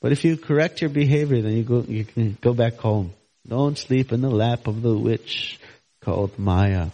But 0.02 0.12
if 0.12 0.26
you 0.26 0.36
correct 0.36 0.82
your 0.82 0.90
behavior, 0.90 1.42
then 1.42 1.54
you 1.54 1.64
go, 1.64 1.86
you 1.88 2.04
can 2.04 2.38
go 2.42 2.54
back 2.54 2.80
home. 2.80 3.14
Don't 3.48 3.78
sleep 3.78 4.12
in 4.12 4.22
the 4.22 4.30
lap 4.30 4.68
of 4.68 4.82
the 4.82 4.98
witch 4.98 5.60
called 6.02 6.40
Maya. 6.40 6.90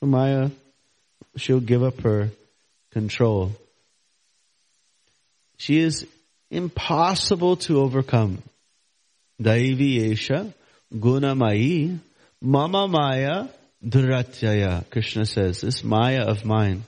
So 0.00 0.06
Maya, 0.06 0.50
she'll 1.36 1.60
give 1.60 1.82
up 1.82 2.00
her 2.02 2.30
control. 2.90 3.52
She 5.56 5.78
is 5.78 6.06
impossible 6.50 7.56
to 7.56 7.80
overcome. 7.80 8.42
Daivi 9.40 10.10
Esha, 10.10 10.52
Gunamai, 10.92 11.98
Mama 12.40 12.86
Maya, 12.88 13.48
Duratyaya. 13.84 14.88
Krishna 14.90 15.24
says, 15.24 15.60
this 15.62 15.82
Maya 15.82 16.24
of 16.26 16.44
mine, 16.44 16.84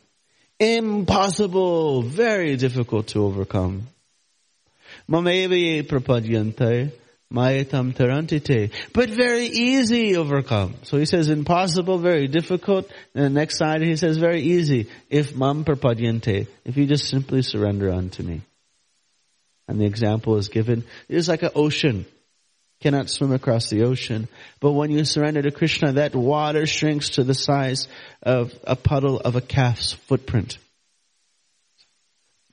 impossible, 0.59 2.03
very 2.03 2.57
difficult 2.57 3.09
to 3.09 3.25
overcome. 3.25 3.87
Mamevi 5.09 5.83
prapadyante, 5.83 6.93
mayatam 7.33 7.95
tarantite. 7.95 8.73
But 8.93 9.11
very 9.11 9.47
easy 9.47 10.17
overcome. 10.17 10.77
So 10.83 10.99
he 10.99 11.05
says 11.05 11.29
impossible, 11.29 11.99
very 11.99 12.27
difficult. 12.27 12.91
And 13.15 13.25
the 13.25 13.31
next 13.31 13.59
side 13.59 13.83
he 13.83 13.97
says 13.97 14.17
very 14.17 14.43
easy. 14.43 14.89
If 15.11 15.37
mam 15.37 15.65
prapadyante, 15.65 16.47
if 16.65 16.77
you 16.77 16.87
just 16.87 17.09
simply 17.09 17.43
surrender 17.43 17.91
unto 17.91 18.23
me. 18.23 18.43
And 19.67 19.81
the 19.81 19.87
example 19.87 20.37
is 20.37 20.49
given, 20.49 20.85
it 21.09 21.17
is 21.17 21.29
like 21.29 21.43
an 21.43 21.51
ocean. 21.55 22.07
Cannot 22.81 23.09
swim 23.09 23.33
across 23.33 23.71
the 23.71 23.85
ocean. 23.85 24.29
But 24.61 24.73
when 24.73 24.91
you 24.91 25.05
surrender 25.05 25.41
to 25.41 25.51
Krishna, 25.51 25.93
that 25.93 26.15
water 26.15 26.67
shrinks 26.67 27.11
to 27.11 27.25
the 27.25 27.35
size 27.35 27.89
of 28.23 28.53
a 28.65 28.77
puddle 28.77 29.21
of 29.21 29.37
a 29.37 29.41
calf's 29.41 29.93
footprint. 29.93 30.59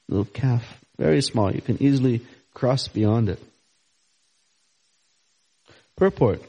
Little 0.07 0.25
calf, 0.25 0.63
very 0.97 1.21
small. 1.21 1.53
You 1.53 1.61
can 1.61 1.81
easily 1.83 2.21
cross 2.53 2.87
beyond 2.87 3.29
it. 3.29 3.39
Purport. 5.95 6.41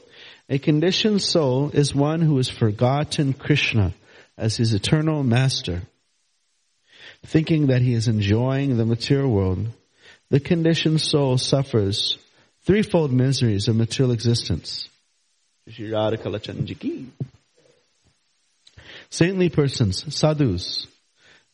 A 0.49 0.57
conditioned 0.59 1.21
soul 1.21 1.69
is 1.71 1.95
one 1.95 2.21
who 2.21 2.37
has 2.37 2.49
forgotten 2.49 3.33
Krishna 3.33 3.93
as 4.37 4.57
his 4.57 4.73
eternal 4.73 5.23
master. 5.23 5.83
Thinking 7.25 7.67
that 7.67 7.81
he 7.81 7.93
is 7.93 8.07
enjoying 8.07 8.75
the 8.75 8.85
material 8.85 9.29
world, 9.29 9.67
the 10.29 10.39
conditioned 10.39 10.99
soul 11.01 11.37
suffers 11.37 12.17
threefold 12.65 13.11
miseries 13.11 13.67
of 13.67 13.75
material 13.75 14.11
existence. 14.11 14.89
Saintly 19.09 19.49
persons, 19.49 20.15
sadhus, 20.15 20.87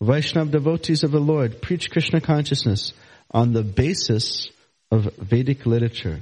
Vaishnav 0.02 0.50
devotees 0.50 1.04
of 1.04 1.12
the 1.12 1.20
Lord 1.20 1.62
preach 1.62 1.92
Krishna 1.92 2.22
consciousness 2.22 2.94
on 3.32 3.54
the 3.54 3.64
basis 3.64 4.50
of 4.92 5.14
Vedic 5.18 5.66
literature. 5.66 6.20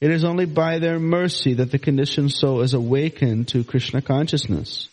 It 0.00 0.10
is 0.10 0.24
only 0.24 0.44
by 0.44 0.78
their 0.78 0.98
mercy 0.98 1.54
that 1.54 1.70
the 1.70 1.78
conditioned 1.78 2.32
soul 2.32 2.60
is 2.60 2.74
awakened 2.74 3.48
to 3.48 3.64
Krishna 3.64 4.02
consciousness. 4.02 4.88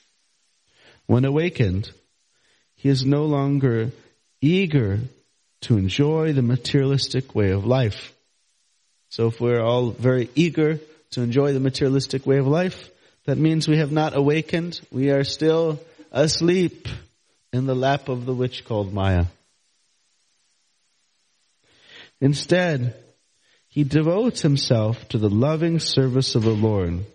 When 1.06 1.26
awakened, 1.26 1.92
he 2.76 2.90
is 2.90 3.06
no 3.06 3.26
longer 3.26 3.92
eager 4.42 5.00
to 5.62 5.78
enjoy 5.78 6.34
the 6.34 6.42
materialistic 6.42 7.36
way 7.36 7.52
of 7.52 7.66
life. 7.66 8.14
So 9.10 9.28
if 9.28 9.40
we're 9.40 9.62
all 9.62 9.92
very 9.92 10.30
eager 10.36 10.80
to 11.12 11.22
enjoy 11.22 11.54
the 11.54 11.60
materialistic 11.60 12.26
way 12.26 12.38
of 12.38 12.48
life, 12.48 12.90
that 13.26 13.38
means 13.38 13.68
we 13.68 13.78
have 13.78 13.92
not 13.92 14.16
awakened. 14.16 14.80
We 14.92 15.12
are 15.12 15.24
still 15.24 15.80
asleep 16.12 16.88
in 17.52 17.66
the 17.66 17.76
lap 17.76 18.10
of 18.10 18.26
the 18.26 18.34
witch 18.34 18.66
called 18.66 18.94
Maya. 18.94 19.26
Instead, 22.22 22.96
he 23.68 23.84
devotes 23.84 24.42
himself 24.42 25.08
to 25.10 25.18
the 25.18 25.30
loving 25.30 25.80
service 25.80 26.36
of 26.36 26.44
the 26.44 26.52
Lord. 26.52 27.06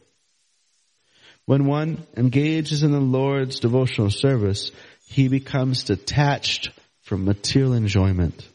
When 1.47 1.67
one 1.67 2.05
engages 2.17 2.83
in 2.83 2.93
the 2.93 3.01
Lord's 3.01 3.61
devotional 3.61 4.11
service, 4.11 4.71
he 5.07 5.29
becomes 5.29 5.85
detached 5.85 6.71
from 7.03 7.25
material 7.25 7.73
enjoyment. 7.73 8.47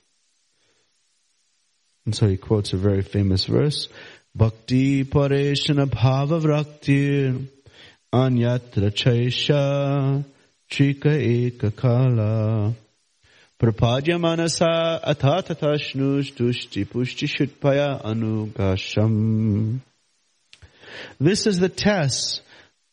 And 2.05 2.13
so 2.13 2.27
he 2.27 2.37
quotes 2.37 2.73
a 2.73 2.77
very 2.77 3.01
famous 3.01 3.45
verse, 3.45 3.87
Bhakti 4.35 5.05
pareshana 5.05 5.85
bhava 5.85 6.41
vrakti 6.41 7.47
anyatra 8.11 8.91
chaisha 8.91 10.23
trika 10.69 11.13
eka 11.15 11.75
kala 11.75 12.73
Prapadya 13.63 14.19
manasa 14.19 14.99
atatata 15.07 15.75
shnush 15.79 16.33
tushti 16.33 16.85
pushti 16.85 17.29
shutpaya 17.29 18.03
anugasham. 18.03 19.79
This 21.17 21.47
is 21.47 21.59
the 21.59 21.69
test 21.69 22.41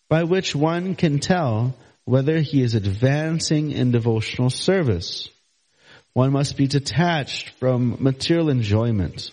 by 0.09 0.23
which 0.23 0.55
one 0.55 0.95
can 0.95 1.19
tell 1.19 1.75
whether 2.05 2.39
he 2.39 2.63
is 2.63 2.77
advancing 2.77 3.73
in 3.73 3.91
devotional 3.91 4.49
service. 4.49 5.29
One 6.13 6.31
must 6.31 6.57
be 6.57 6.69
detached 6.69 7.51
from 7.59 7.97
material 7.99 8.49
enjoyment. 8.49 9.33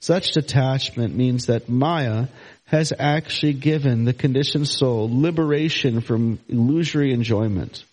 Such 0.00 0.32
detachment 0.32 1.14
means 1.14 1.46
that 1.46 1.68
Maya 1.68 2.26
has 2.64 2.92
actually 2.98 3.52
given 3.52 4.04
the 4.04 4.12
conditioned 4.12 4.66
soul 4.66 5.08
liberation 5.08 6.00
from 6.00 6.40
illusory 6.48 7.12
enjoyment. 7.12 7.84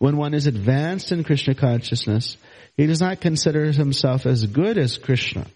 When 0.00 0.16
one 0.16 0.32
is 0.32 0.46
advanced 0.46 1.12
in 1.12 1.24
Krishna 1.24 1.54
consciousness, 1.54 2.38
he 2.74 2.86
does 2.86 3.02
not 3.02 3.20
consider 3.20 3.70
himself 3.70 4.24
as 4.24 4.46
good 4.46 4.78
as 4.78 4.96
Krishna. 4.96 5.46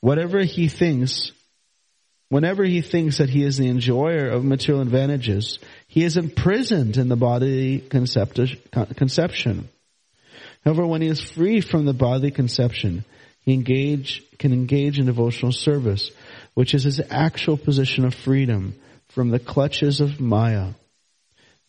Whatever 0.00 0.40
he 0.40 0.66
thinks, 0.66 1.30
whenever 2.30 2.64
he 2.64 2.80
thinks 2.80 3.18
that 3.18 3.30
he 3.30 3.44
is 3.44 3.58
the 3.58 3.68
enjoyer 3.68 4.26
of 4.26 4.44
material 4.44 4.82
advantages, 4.82 5.60
he 5.86 6.02
is 6.02 6.16
imprisoned 6.16 6.96
in 6.96 7.08
the 7.08 7.14
bodily 7.14 7.78
conception. 7.78 9.68
However, 10.64 10.84
when 10.84 11.00
he 11.00 11.06
is 11.06 11.20
free 11.20 11.60
from 11.60 11.84
the 11.84 11.94
bodily 11.94 12.32
conception, 12.32 13.04
he 13.44 13.54
engage, 13.54 14.20
can 14.40 14.52
engage 14.52 14.98
in 14.98 15.06
devotional 15.06 15.52
service, 15.52 16.10
which 16.54 16.74
is 16.74 16.82
his 16.82 17.00
actual 17.08 17.56
position 17.56 18.04
of 18.04 18.14
freedom 18.14 18.74
from 19.10 19.30
the 19.30 19.38
clutches 19.38 20.00
of 20.00 20.18
Maya. 20.18 20.70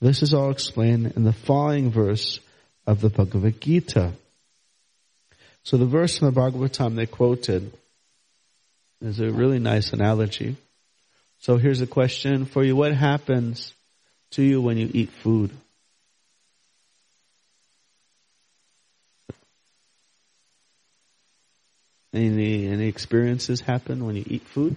This 0.01 0.21
is 0.21 0.33
all 0.33 0.51
explained 0.51 1.13
in 1.15 1.23
the 1.23 1.33
following 1.33 1.91
verse 1.91 2.39
of 2.85 3.01
the 3.01 3.09
Bhagavad 3.09 3.61
Gita. 3.61 4.13
So 5.63 5.77
the 5.77 5.85
verse 5.85 6.21
in 6.21 6.25
the 6.25 6.39
Bhagavatam 6.39 6.95
they 6.95 7.05
quoted 7.05 7.71
is 9.01 9.19
a 9.19 9.31
really 9.31 9.59
nice 9.59 9.93
analogy. 9.93 10.57
So 11.39 11.57
here's 11.57 11.81
a 11.81 11.87
question 11.87 12.45
for 12.45 12.63
you. 12.63 12.75
What 12.75 12.93
happens 12.93 13.73
to 14.31 14.43
you 14.43 14.61
when 14.61 14.77
you 14.77 14.89
eat 14.93 15.11
food? 15.11 15.51
Any, 22.13 22.67
any 22.67 22.87
experiences 22.87 23.59
happen 23.59 24.05
when 24.05 24.15
you 24.15 24.23
eat 24.27 24.43
food? 24.43 24.75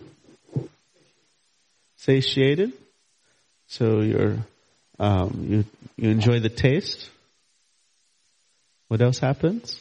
Satiated? 1.96 2.72
So 3.66 4.00
you're 4.00 4.38
um, 4.98 5.46
you, 5.48 5.64
you 5.96 6.11
enjoy 6.11 6.40
the 6.40 6.48
taste. 6.48 7.11
What 8.88 9.02
else 9.02 9.18
happens? 9.18 9.80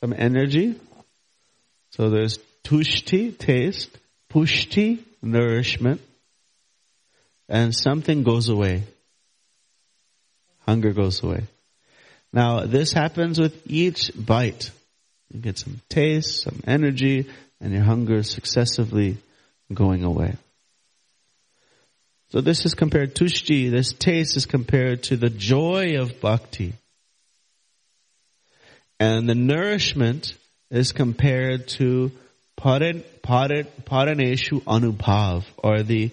Some 0.00 0.14
energy. 0.16 0.74
So 1.90 2.10
there's 2.10 2.38
tushti, 2.64 3.36
taste, 3.36 3.90
pushti, 4.30 4.98
nourishment, 5.22 6.00
and 7.48 7.74
something 7.74 8.22
goes 8.22 8.48
away. 8.48 8.82
Hunger 10.66 10.92
goes 10.92 11.22
away. 11.22 11.44
Now 12.32 12.66
this 12.66 12.92
happens 12.92 13.38
with 13.38 13.62
each 13.66 14.10
bite. 14.14 14.70
You 15.30 15.40
get 15.40 15.58
some 15.58 15.80
taste, 15.88 16.42
some 16.42 16.60
energy, 16.66 17.28
and 17.62 17.72
your 17.72 17.84
hunger 17.84 18.22
successively 18.24 19.16
going 19.72 20.02
away. 20.04 20.34
So 22.30 22.40
this 22.40 22.66
is 22.66 22.74
compared, 22.74 23.14
tushti, 23.14 23.70
this 23.70 23.92
taste 23.92 24.36
is 24.36 24.46
compared 24.46 25.04
to 25.04 25.16
the 25.16 25.30
joy 25.30 26.00
of 26.00 26.20
bhakti. 26.20 26.72
And 28.98 29.28
the 29.28 29.34
nourishment 29.34 30.34
is 30.70 30.92
compared 30.92 31.68
to 31.68 32.10
paran, 32.56 33.04
paran, 33.22 33.66
paraneshu 33.84 34.62
anubhav, 34.62 35.44
or 35.58 35.82
the, 35.82 36.10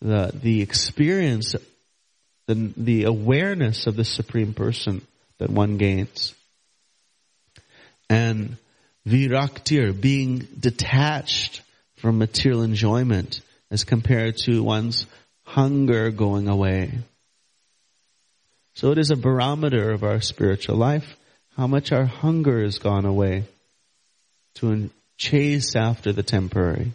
the, 0.00 0.30
the 0.34 0.62
experience, 0.62 1.54
the, 2.46 2.72
the 2.76 3.04
awareness 3.04 3.86
of 3.86 3.96
the 3.96 4.04
Supreme 4.04 4.54
Person 4.54 5.06
that 5.38 5.50
one 5.50 5.76
gains. 5.76 6.34
And 8.08 8.56
viraktir, 9.06 9.98
being 9.98 10.38
detached 10.58 11.62
from 11.96 12.18
material 12.18 12.62
enjoyment 12.62 13.40
as 13.70 13.84
compared 13.84 14.36
to 14.36 14.62
one's 14.62 15.06
hunger 15.44 16.10
going 16.10 16.48
away. 16.48 16.90
So 18.74 18.90
it 18.90 18.98
is 18.98 19.10
a 19.10 19.16
barometer 19.16 19.92
of 19.92 20.02
our 20.02 20.20
spiritual 20.20 20.76
life, 20.76 21.16
how 21.56 21.66
much 21.66 21.92
our 21.92 22.04
hunger 22.04 22.62
has 22.62 22.78
gone 22.78 23.06
away 23.06 23.44
to 24.56 24.90
chase 25.16 25.74
after 25.76 26.12
the 26.12 26.22
temporary. 26.22 26.92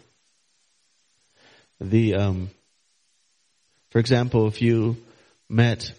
The, 1.80 2.14
um, 2.14 2.50
for 3.90 3.98
example, 3.98 4.46
if 4.46 4.62
you 4.62 4.96
met 5.48 5.92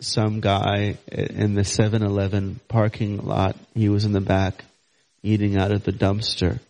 some 0.00 0.40
guy 0.40 0.96
in 1.08 1.54
the 1.54 1.62
7-Eleven 1.62 2.60
parking 2.68 3.18
lot, 3.18 3.56
he 3.74 3.88
was 3.88 4.04
in 4.06 4.12
the 4.12 4.20
back 4.20 4.64
eating 5.24 5.56
out 5.56 5.72
of 5.72 5.82
the 5.82 5.92
dumpster. 5.92 6.60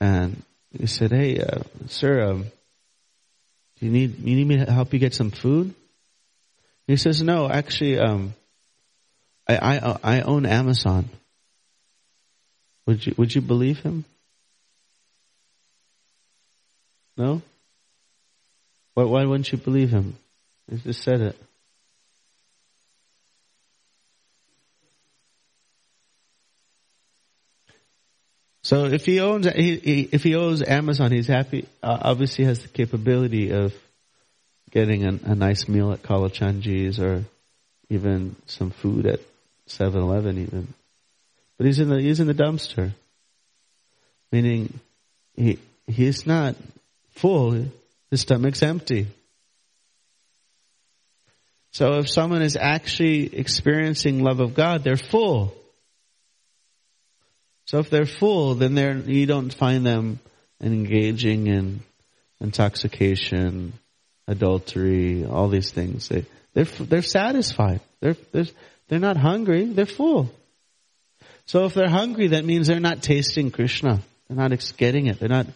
And 0.00 0.42
he 0.70 0.86
said, 0.86 1.10
"Hey, 1.10 1.40
uh, 1.40 1.62
sir, 1.88 2.30
um, 2.30 2.44
do 3.78 3.86
you 3.86 3.90
need 3.90 4.18
you 4.20 4.36
need 4.36 4.46
me 4.46 4.64
to 4.64 4.72
help 4.72 4.92
you 4.92 5.00
get 5.00 5.14
some 5.14 5.30
food?" 5.30 5.74
He 6.86 6.96
says, 6.96 7.20
"No, 7.22 7.50
actually, 7.50 7.98
um, 7.98 8.34
I 9.46 9.56
I 9.56 9.98
I 10.02 10.20
own 10.20 10.46
Amazon." 10.46 11.10
Would 12.86 13.04
you 13.04 13.14
would 13.18 13.34
you 13.34 13.42
believe 13.42 13.80
him? 13.80 14.04
No. 17.16 17.42
Why 18.94 19.04
why 19.04 19.24
wouldn't 19.24 19.50
you 19.50 19.58
believe 19.58 19.90
him? 19.90 20.16
He 20.70 20.78
just 20.78 21.02
said 21.02 21.20
it. 21.20 21.47
So 28.68 28.84
if 28.84 29.06
he 29.06 29.20
owns, 29.20 29.46
if 29.50 30.22
he 30.22 30.34
owns 30.34 30.62
Amazon, 30.62 31.10
he's 31.10 31.26
happy. 31.26 31.66
Uh, 31.82 32.00
obviously, 32.02 32.44
has 32.44 32.60
the 32.60 32.68
capability 32.68 33.50
of 33.50 33.72
getting 34.70 35.06
a, 35.06 35.18
a 35.30 35.34
nice 35.34 35.68
meal 35.68 35.90
at 35.90 36.02
Kalachandji's 36.02 37.00
or 37.00 37.24
even 37.88 38.36
some 38.44 38.68
food 38.68 39.06
at 39.06 39.20
7-Eleven 39.68 40.36
even. 40.36 40.74
But 41.56 41.64
he's 41.64 41.78
in 41.78 41.88
the, 41.88 41.98
he's 41.98 42.20
in 42.20 42.26
the 42.26 42.34
dumpster. 42.34 42.92
Meaning, 44.30 44.78
he, 45.34 45.58
he's 45.86 46.26
not 46.26 46.54
full, 47.12 47.64
his 48.10 48.20
stomach's 48.20 48.62
empty. 48.62 49.06
So 51.70 52.00
if 52.00 52.10
someone 52.10 52.42
is 52.42 52.58
actually 52.60 53.34
experiencing 53.34 54.22
love 54.22 54.40
of 54.40 54.54
God, 54.54 54.84
they're 54.84 54.98
full. 54.98 55.54
So 57.68 57.80
if 57.80 57.90
they're 57.90 58.06
full, 58.06 58.54
then 58.54 58.74
they're, 58.74 58.96
you 58.96 59.26
don't 59.26 59.52
find 59.52 59.84
them 59.84 60.20
engaging 60.58 61.48
in 61.48 61.80
intoxication, 62.40 63.74
adultery, 64.26 65.26
all 65.26 65.48
these 65.50 65.70
things. 65.70 66.08
They, 66.08 66.24
they're, 66.54 66.64
they're 66.64 67.02
satisfied. 67.02 67.82
They're, 68.00 68.16
they're, 68.32 68.46
they're 68.88 68.98
not 68.98 69.18
hungry. 69.18 69.66
They're 69.66 69.84
full. 69.84 70.30
So 71.44 71.66
if 71.66 71.74
they're 71.74 71.90
hungry, 71.90 72.28
that 72.28 72.46
means 72.46 72.68
they're 72.68 72.80
not 72.80 73.02
tasting 73.02 73.50
Krishna. 73.50 74.00
They're 74.28 74.48
not 74.48 74.72
getting 74.78 75.08
it. 75.08 75.20
They're 75.20 75.28
not, 75.28 75.48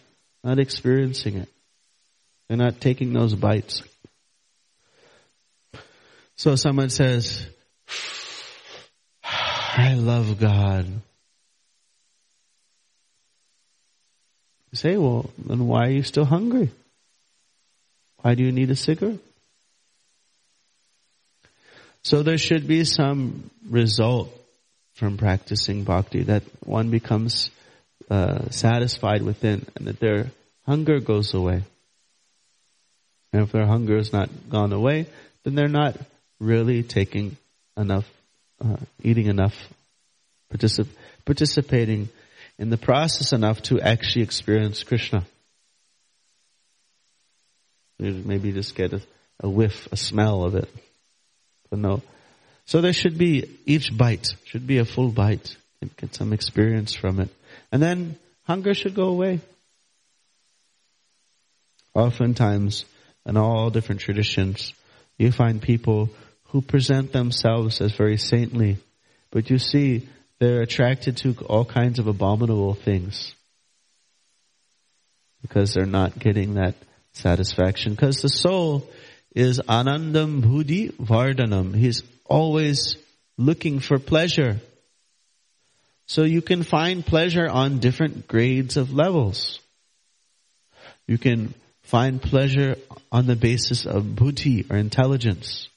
not 0.43 0.59
experiencing 0.59 1.37
it. 1.37 1.49
They're 2.47 2.57
not 2.57 2.79
taking 2.79 3.13
those 3.13 3.33
bites. 3.33 3.81
So 6.35 6.55
someone 6.57 6.91
says, 6.91 7.47
I 9.23 9.95
love 9.95 10.39
God. 10.39 10.85
You 14.73 14.77
say, 14.77 14.97
well, 14.97 15.29
then 15.37 15.67
why 15.67 15.85
are 15.85 15.91
you 15.91 16.01
still 16.01 16.25
hungry? 16.25 16.71
Why 18.23 18.33
do 18.33 18.43
you 18.43 18.51
need 18.51 18.71
a 18.71 18.75
cigarette? 18.75 19.19
So 22.01 22.23
there 22.23 22.39
should 22.39 22.67
be 22.67 22.83
some 22.83 23.51
result 23.69 24.35
from 24.93 25.17
practicing 25.17 25.83
bhakti 25.83 26.23
that 26.23 26.41
one 26.65 26.89
becomes 26.89 27.51
uh, 28.09 28.49
satisfied 28.49 29.21
within 29.21 29.63
and 29.75 29.85
that 29.85 29.99
their 29.99 30.31
hunger 30.65 30.99
goes 30.99 31.35
away. 31.35 31.61
And 33.31 33.43
if 33.43 33.51
their 33.51 33.67
hunger 33.67 33.97
is 33.97 34.11
not 34.11 34.29
gone 34.49 34.73
away, 34.73 35.05
then 35.43 35.53
they're 35.53 35.67
not 35.67 35.95
really 36.39 36.81
taking 36.81 37.37
enough, 37.77 38.09
uh, 38.59 38.77
eating 39.03 39.27
enough, 39.27 39.53
particip- 40.51 40.95
participating 41.25 42.09
in 42.63 42.69
the 42.69 42.77
process 42.77 43.33
enough 43.33 43.61
to 43.61 43.81
actually 43.81 44.21
experience 44.21 44.83
Krishna. 44.83 45.25
Maybe 47.99 48.53
just 48.53 48.73
get 48.73 48.93
a, 48.93 49.01
a 49.41 49.49
whiff, 49.49 49.89
a 49.91 49.97
smell 49.97 50.45
of 50.45 50.55
it. 50.55 50.69
But 51.69 51.79
no. 51.79 52.01
So 52.63 52.79
there 52.79 52.93
should 52.93 53.17
be, 53.17 53.59
each 53.65 53.95
bite 53.97 54.29
should 54.45 54.65
be 54.65 54.77
a 54.77 54.85
full 54.85 55.09
bite. 55.09 55.57
and 55.81 55.93
Get 55.97 56.15
some 56.15 56.31
experience 56.31 56.93
from 56.93 57.19
it. 57.19 57.27
And 57.69 57.83
then 57.83 58.17
hunger 58.43 58.73
should 58.73 58.95
go 58.95 59.09
away. 59.09 59.41
Oftentimes, 61.93 62.85
in 63.25 63.35
all 63.35 63.71
different 63.71 63.99
traditions, 63.99 64.73
you 65.17 65.33
find 65.33 65.61
people 65.61 66.11
who 66.45 66.61
present 66.61 67.11
themselves 67.11 67.81
as 67.81 67.91
very 67.91 68.17
saintly, 68.17 68.77
but 69.31 69.49
you 69.49 69.57
see 69.57 70.07
they're 70.43 70.61
attracted 70.61 71.17
to 71.17 71.33
all 71.45 71.63
kinds 71.63 71.99
of 71.99 72.07
abominable 72.07 72.73
things 72.73 73.33
because 75.41 75.73
they're 75.73 75.85
not 75.85 76.19
getting 76.19 76.55
that 76.55 76.75
satisfaction. 77.13 77.93
Because 77.93 78.21
the 78.21 78.27
soul 78.27 78.89
is 79.33 79.61
anandam 79.61 80.41
bhudi 80.41 80.91
vardanam. 80.91 81.73
He's 81.73 82.03
always 82.25 82.97
looking 83.37 83.79
for 83.79 83.99
pleasure. 83.99 84.59
So 86.07 86.23
you 86.23 86.41
can 86.41 86.63
find 86.63 87.05
pleasure 87.05 87.47
on 87.47 87.79
different 87.79 88.27
grades 88.27 88.75
of 88.75 88.93
levels. 88.93 89.59
You 91.07 91.17
can 91.17 91.53
find 91.83 92.21
pleasure 92.21 92.75
on 93.11 93.27
the 93.27 93.37
basis 93.37 93.85
of 93.85 94.15
buddhi 94.15 94.65
or 94.69 94.75
intelligence 94.75 95.69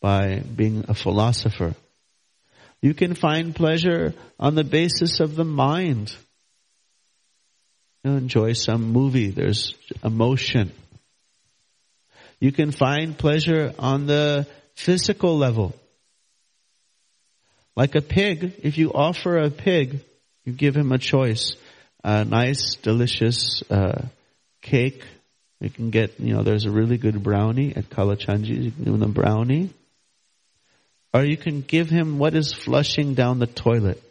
by 0.00 0.38
being 0.38 0.84
a 0.86 0.94
philosopher. 0.94 1.74
You 2.86 2.94
can 2.94 3.16
find 3.16 3.52
pleasure 3.52 4.14
on 4.38 4.54
the 4.54 4.62
basis 4.62 5.18
of 5.18 5.34
the 5.34 5.44
mind. 5.44 6.14
You 8.04 8.12
enjoy 8.12 8.52
some 8.52 8.92
movie, 8.92 9.30
there's 9.30 9.74
emotion. 10.04 10.70
You 12.38 12.52
can 12.52 12.70
find 12.70 13.18
pleasure 13.18 13.74
on 13.76 14.06
the 14.06 14.46
physical 14.74 15.36
level. 15.36 15.74
Like 17.74 17.96
a 17.96 18.00
pig, 18.00 18.60
if 18.62 18.78
you 18.78 18.92
offer 18.92 19.36
a 19.36 19.50
pig, 19.50 20.04
you 20.44 20.52
give 20.52 20.76
him 20.76 20.92
a 20.92 20.98
choice. 20.98 21.56
A 22.04 22.24
nice, 22.24 22.76
delicious 22.76 23.64
uh, 23.68 24.02
cake. 24.62 25.02
You 25.58 25.70
can 25.70 25.90
get, 25.90 26.20
you 26.20 26.36
know, 26.36 26.44
there's 26.44 26.66
a 26.66 26.70
really 26.70 26.98
good 26.98 27.20
brownie 27.20 27.74
at 27.74 27.90
Kalachandji. 27.90 28.62
You 28.62 28.70
can 28.70 28.84
him 28.94 29.02
a 29.02 29.08
brownie. 29.08 29.70
Or 31.16 31.24
you 31.24 31.38
can 31.38 31.62
give 31.62 31.88
him 31.88 32.18
what 32.18 32.34
is 32.34 32.52
flushing 32.52 33.14
down 33.14 33.38
the 33.38 33.46
toilet. 33.46 34.02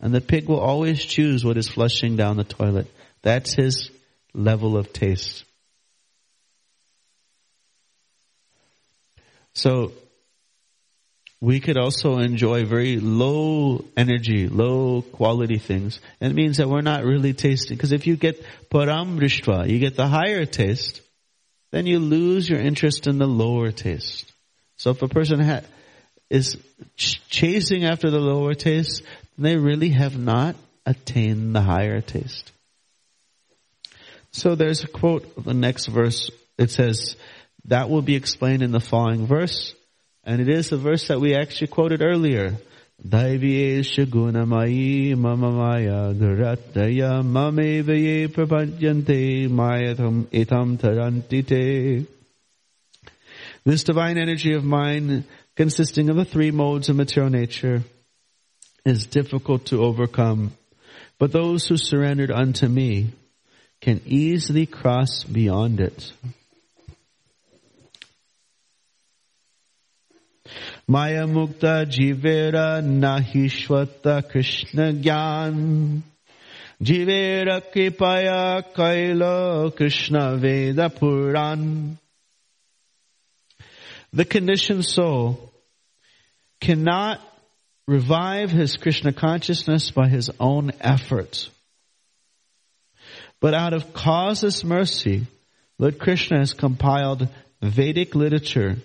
And 0.00 0.14
the 0.14 0.22
pig 0.22 0.48
will 0.48 0.58
always 0.58 1.04
choose 1.04 1.44
what 1.44 1.58
is 1.58 1.68
flushing 1.68 2.16
down 2.16 2.38
the 2.38 2.44
toilet. 2.44 2.86
That's 3.20 3.52
his 3.52 3.90
level 4.32 4.78
of 4.78 4.94
taste. 4.94 5.44
So, 9.52 9.92
we 11.42 11.60
could 11.60 11.76
also 11.76 12.16
enjoy 12.16 12.64
very 12.64 12.96
low 12.96 13.84
energy, 13.94 14.48
low 14.48 15.02
quality 15.02 15.58
things. 15.58 16.00
It 16.18 16.32
means 16.32 16.56
that 16.56 16.68
we're 16.70 16.80
not 16.80 17.04
really 17.04 17.34
tasting. 17.34 17.76
Because 17.76 17.92
if 17.92 18.06
you 18.06 18.16
get 18.16 18.42
paramdrishtva, 18.70 19.68
you 19.68 19.78
get 19.80 19.96
the 19.96 20.06
higher 20.06 20.46
taste, 20.46 21.02
then 21.72 21.84
you 21.84 21.98
lose 21.98 22.48
your 22.48 22.58
interest 22.58 23.06
in 23.06 23.18
the 23.18 23.26
lower 23.26 23.70
taste. 23.70 24.31
So 24.76 24.90
if 24.90 25.02
a 25.02 25.08
person 25.08 25.40
ha- 25.40 25.62
is 26.30 26.56
ch- 26.96 27.20
chasing 27.28 27.84
after 27.84 28.10
the 28.10 28.18
lower 28.18 28.54
taste, 28.54 29.02
they 29.38 29.56
really 29.56 29.90
have 29.90 30.18
not 30.18 30.56
attained 30.86 31.54
the 31.54 31.60
higher 31.60 32.00
taste. 32.00 32.50
So 34.32 34.54
there's 34.54 34.82
a 34.82 34.88
quote 34.88 35.36
of 35.36 35.44
the 35.44 35.54
next 35.54 35.86
verse. 35.86 36.30
It 36.58 36.70
says, 36.70 37.16
that 37.66 37.90
will 37.90 38.02
be 38.02 38.16
explained 38.16 38.62
in 38.62 38.72
the 38.72 38.80
following 38.80 39.26
verse. 39.26 39.74
And 40.24 40.40
it 40.40 40.48
is 40.48 40.70
the 40.70 40.78
verse 40.78 41.08
that 41.08 41.20
we 41.20 41.34
actually 41.34 41.68
quoted 41.68 42.02
earlier. 42.02 42.56
Daiviyesha 43.06 44.06
gunamayi 44.06 45.16
mama 45.16 45.50
maya 45.50 46.14
garataya 46.14 47.22
mamevaye 47.22 48.28
prapadyante 48.28 49.48
mayatam 49.48 50.26
itam 50.26 50.78
tarantite. 50.78 52.06
This 53.64 53.84
divine 53.84 54.18
energy 54.18 54.54
of 54.54 54.64
mine, 54.64 55.24
consisting 55.54 56.10
of 56.10 56.16
the 56.16 56.24
three 56.24 56.50
modes 56.50 56.88
of 56.88 56.96
material 56.96 57.30
nature, 57.30 57.82
is 58.84 59.06
difficult 59.06 59.66
to 59.66 59.84
overcome. 59.84 60.52
But 61.18 61.30
those 61.30 61.66
who 61.66 61.76
surrendered 61.76 62.32
unto 62.32 62.66
me 62.66 63.12
can 63.80 64.00
easily 64.04 64.66
cross 64.66 65.22
beyond 65.22 65.80
it. 65.80 66.12
Maya 70.88 71.26
Mukta 71.26 71.86
Jivera 71.86 72.82
Nahishwata 72.82 74.28
Krishna 74.28 74.92
Gyan 74.92 76.02
Jivera 76.82 77.62
Kripaya 77.72 78.64
Kaila 78.74 79.74
Krishna 79.76 80.36
Veda 80.36 80.90
Puran 80.90 81.96
the 84.12 84.24
conditioned 84.24 84.84
soul 84.84 85.52
cannot 86.60 87.20
revive 87.86 88.50
his 88.50 88.76
Krishna 88.76 89.12
consciousness 89.12 89.90
by 89.90 90.08
his 90.08 90.30
own 90.38 90.72
efforts. 90.80 91.50
But 93.40 93.54
out 93.54 93.72
of 93.72 93.92
causeless 93.92 94.62
mercy, 94.62 95.26
Lord 95.78 95.98
Krishna 95.98 96.38
has 96.38 96.52
compiled 96.52 97.28
Vedic 97.60 98.14
literature 98.14 98.76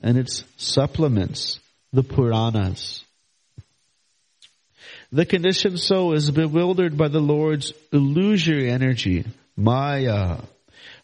and 0.00 0.18
its 0.18 0.44
supplements, 0.56 1.60
the 1.92 2.02
Puranas. 2.02 3.04
The 5.12 5.26
conditioned 5.26 5.80
soul 5.80 6.14
is 6.14 6.30
bewildered 6.30 6.96
by 6.96 7.08
the 7.08 7.20
Lord's 7.20 7.72
illusory 7.92 8.70
energy, 8.70 9.24
Maya. 9.56 10.38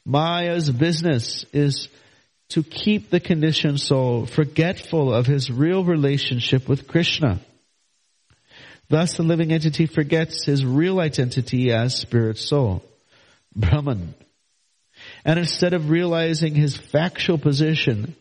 Maya's 0.04 0.70
business 0.70 1.44
is 1.52 1.88
to 2.50 2.62
keep 2.62 3.10
the 3.10 3.20
conditioned 3.20 3.80
soul 3.80 4.26
forgetful 4.26 5.12
of 5.12 5.26
his 5.26 5.50
real 5.50 5.84
relationship 5.84 6.68
with 6.68 6.86
Krishna. 6.86 7.40
Thus 8.88 9.16
the 9.16 9.24
living 9.24 9.52
entity 9.52 9.86
forgets 9.86 10.44
his 10.44 10.64
real 10.64 11.00
identity 11.00 11.72
as 11.72 11.96
spirit 11.96 12.38
soul, 12.38 12.84
Brahman. 13.54 14.14
and 15.24 15.38
instead 15.38 15.74
of 15.74 15.90
realizing 15.90 16.54
his 16.54 16.76
factual 16.76 17.38
position, 17.38 18.14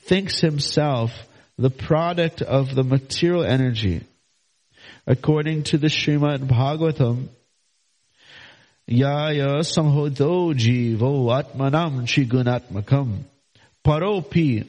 thinks 0.00 0.40
himself 0.40 1.12
the 1.56 1.70
product 1.70 2.42
of 2.42 2.74
the 2.74 2.84
material 2.84 3.44
energy. 3.44 4.02
According 5.06 5.64
to 5.64 5.78
the 5.78 5.86
Srimad 5.86 6.40
Bhagavatam, 6.48 7.28
Yaya 8.86 9.60
samhodo 9.60 10.52
jivo 10.54 11.28
atmanam 11.30 12.02
chigunatmakam 12.06 13.24
paropi 13.88 14.66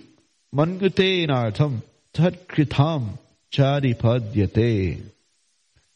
mangutenartham 0.56 1.82
tatkritam 2.14 3.18
charipadyate. 3.52 5.02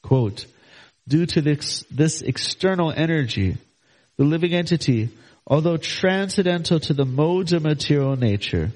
Quote, 0.01 0.45
due 1.07 1.25
to 1.25 1.41
this, 1.41 1.85
this 1.89 2.21
external 2.21 2.91
energy, 2.91 3.55
the 4.17 4.25
living 4.25 4.53
entity, 4.53 5.07
although 5.47 5.77
transcendental 5.77 6.81
to 6.81 6.93
the 6.93 7.05
modes 7.05 7.53
of 7.53 7.63
material 7.63 8.17
nature, 8.17 8.71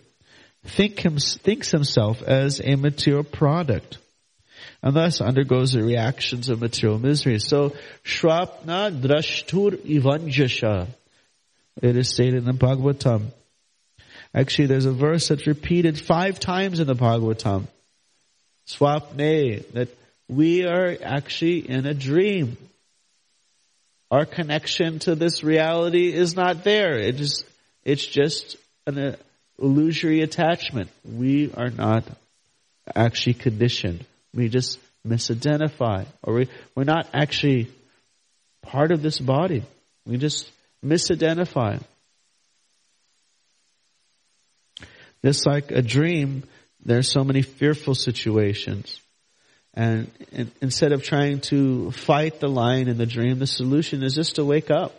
think 0.64 1.00
him, 1.00 1.18
thinks 1.18 1.72
himself 1.72 2.22
as 2.22 2.62
a 2.64 2.76
material 2.76 3.26
product 3.26 3.98
and 4.82 4.96
thus 4.96 5.20
undergoes 5.20 5.74
the 5.74 5.84
reactions 5.84 6.48
of 6.48 6.62
material 6.62 7.00
misery. 7.00 7.40
So, 7.40 7.76
Shrapna 8.06 8.98
Drashtur 8.98 9.76
Ivanjasha. 9.86 10.88
It 11.82 11.98
is 11.98 12.10
stated 12.10 12.36
in 12.36 12.46
the 12.46 12.54
Bhagavatam. 12.54 13.32
Actually, 14.34 14.68
there's 14.68 14.86
a 14.86 14.92
verse 14.92 15.30
that's 15.30 15.48
repeated 15.48 16.00
five 16.00 16.40
times 16.40 16.80
in 16.80 16.88
the 16.88 16.96
Bhagavatam. 16.96 17.68
Swapne, 18.68 19.70
that 19.72 19.90
we 20.28 20.66
are 20.66 20.96
actually 21.02 21.70
in 21.70 21.86
a 21.86 21.94
dream. 21.94 22.58
Our 24.12 24.26
connection 24.26 25.00
to 25.00 25.16
this 25.16 25.44
reality 25.44 26.14
is 26.14 26.36
not 26.36 26.64
there. 26.64 26.98
It 26.98 27.20
is, 27.20 27.46
it's 27.84 28.06
just 28.06 28.58
an 28.86 29.16
illusory 29.60 30.22
attachment. 30.22 30.90
We 31.04 31.52
are 31.54 31.70
not 31.70 32.04
actually 32.96 33.34
conditioned. 33.34 34.06
We 34.34 34.50
just 34.50 34.80
misidentify, 35.06 36.06
or 36.24 36.34
we, 36.34 36.50
we're 36.76 36.84
not 36.84 37.08
actually 37.14 37.70
part 38.62 38.92
of 38.92 39.02
this 39.02 39.20
body. 39.20 39.64
We 40.06 40.18
just 40.18 40.50
misidentify. 40.86 41.82
Just 45.28 45.46
like 45.46 45.72
a 45.72 45.82
dream, 45.82 46.46
there's 46.86 47.12
so 47.12 47.22
many 47.22 47.42
fearful 47.42 47.96
situations. 47.96 49.02
And, 49.74 50.10
and, 50.32 50.50
instead 50.62 50.94
of 50.94 51.04
trying 51.04 51.42
to 51.52 51.92
fight 51.92 52.40
the 52.40 52.48
lion 52.48 52.88
in 52.88 52.98
the 52.98 53.06
dream, 53.06 53.38
the 53.38 53.46
solution 53.46 54.04
is 54.04 54.16
just 54.16 54.36
to 54.36 54.46
wake 54.46 54.72
up. 54.72 54.94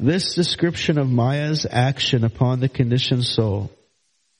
This 0.00 0.34
description 0.34 0.96
of 0.96 1.06
Maya's 1.06 1.66
action 1.70 2.24
upon 2.24 2.60
the 2.60 2.70
conditioned 2.70 3.24
soul, 3.24 3.70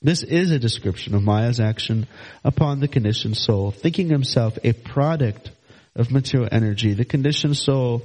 this 0.01 0.23
is 0.23 0.49
a 0.49 0.57
description 0.57 1.13
of 1.13 1.21
Maya's 1.21 1.59
action 1.59 2.07
upon 2.43 2.79
the 2.79 2.87
conditioned 2.87 3.37
soul, 3.37 3.69
thinking 3.69 4.09
himself 4.09 4.57
a 4.63 4.73
product 4.73 5.51
of 5.95 6.09
material 6.09 6.49
energy. 6.51 6.95
The 6.95 7.05
conditioned 7.05 7.55
soul 7.55 8.01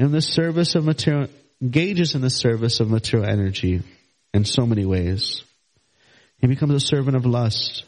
in 0.00 0.12
the 0.12 0.22
service 0.22 0.74
of 0.76 0.84
material, 0.86 1.28
engages 1.60 2.14
in 2.14 2.22
the 2.22 2.30
service 2.30 2.80
of 2.80 2.88
material 2.88 3.28
energy 3.28 3.82
in 4.32 4.46
so 4.46 4.64
many 4.64 4.86
ways. 4.86 5.42
He 6.38 6.46
becomes 6.46 6.72
a 6.72 6.80
servant 6.80 7.16
of 7.16 7.26
lust, 7.26 7.84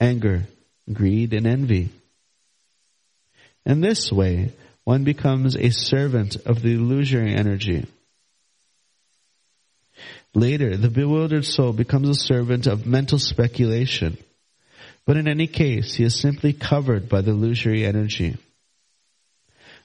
anger, 0.00 0.42
greed, 0.92 1.32
and 1.32 1.46
envy. 1.46 1.90
In 3.64 3.80
this 3.80 4.10
way, 4.10 4.50
one 4.82 5.04
becomes 5.04 5.56
a 5.56 5.70
servant 5.70 6.34
of 6.46 6.62
the 6.62 6.74
illusory 6.74 7.32
energy. 7.32 7.86
Later, 10.34 10.76
the 10.76 10.90
bewildered 10.90 11.44
soul 11.44 11.72
becomes 11.72 12.08
a 12.08 12.14
servant 12.16 12.66
of 12.66 12.86
mental 12.86 13.20
speculation. 13.20 14.18
But 15.06 15.16
in 15.16 15.28
any 15.28 15.46
case, 15.46 15.94
he 15.94 16.02
is 16.02 16.18
simply 16.18 16.54
covered 16.54 17.08
by 17.08 17.20
the 17.20 17.30
illusory 17.30 17.84
energy. 17.84 18.36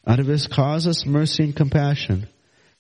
Out 0.08 0.22
of 0.22 0.28
his 0.28 0.48
causeless 0.48 1.06
mercy 1.06 1.44
and 1.44 1.56
compassion, 1.56 2.28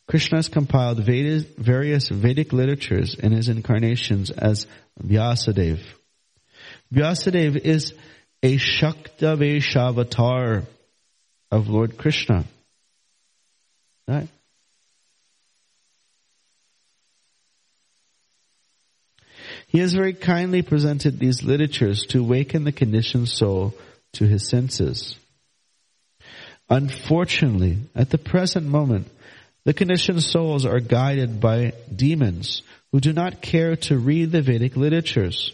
Krishna 0.07 0.37
has 0.37 0.47
compiled 0.47 0.99
various 0.99 2.07
Vedic 2.07 2.53
literatures 2.53 3.15
in 3.15 3.33
his 3.33 3.49
incarnations 3.49 4.31
as 4.31 4.65
Vyasadeva. 5.03 5.83
Vyasadeva 6.93 7.57
is 7.57 7.93
a 8.41 8.55
Shaktaveshavatar 8.55 10.65
of 11.51 11.67
Lord 11.67 11.97
Krishna. 11.97 12.45
Right? 14.07 14.29
He 19.67 19.79
has 19.79 19.91
very 19.91 20.13
kindly 20.13 20.61
presented 20.61 21.19
these 21.19 21.43
literatures 21.43 22.05
to 22.07 22.21
awaken 22.21 22.63
the 22.63 22.71
conditioned 22.71 23.27
soul 23.27 23.73
to 24.13 24.25
his 24.25 24.47
senses. 24.47 25.17
Unfortunately, 26.69 27.77
at 27.95 28.09
the 28.09 28.17
present 28.17 28.65
moment, 28.65 29.07
the 29.63 29.73
conditioned 29.73 30.23
souls 30.23 30.65
are 30.65 30.79
guided 30.79 31.39
by 31.39 31.73
demons 31.93 32.61
who 32.91 32.99
do 32.99 33.13
not 33.13 33.41
care 33.41 33.75
to 33.75 33.97
read 33.97 34.31
the 34.31 34.41
Vedic 34.41 34.75
literatures. 34.75 35.51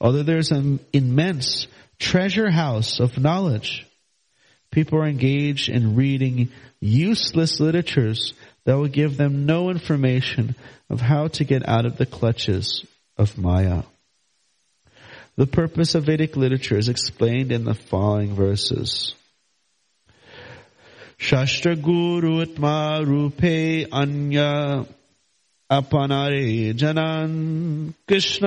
Although 0.00 0.22
there's 0.22 0.50
an 0.50 0.80
immense 0.92 1.66
treasure 1.98 2.50
house 2.50 3.00
of 3.00 3.18
knowledge, 3.18 3.86
people 4.70 4.98
are 4.98 5.06
engaged 5.06 5.68
in 5.68 5.94
reading 5.94 6.50
useless 6.80 7.60
literatures 7.60 8.34
that 8.64 8.76
will 8.76 8.88
give 8.88 9.16
them 9.16 9.46
no 9.46 9.70
information 9.70 10.56
of 10.90 11.00
how 11.00 11.28
to 11.28 11.44
get 11.44 11.68
out 11.68 11.86
of 11.86 11.96
the 11.96 12.06
clutches 12.06 12.84
of 13.16 13.38
Maya. 13.38 13.82
The 15.36 15.46
purpose 15.46 15.94
of 15.94 16.04
Vedic 16.04 16.36
literature 16.36 16.76
is 16.76 16.88
explained 16.88 17.50
in 17.52 17.64
the 17.64 17.74
following 17.74 18.34
verses. 18.34 19.14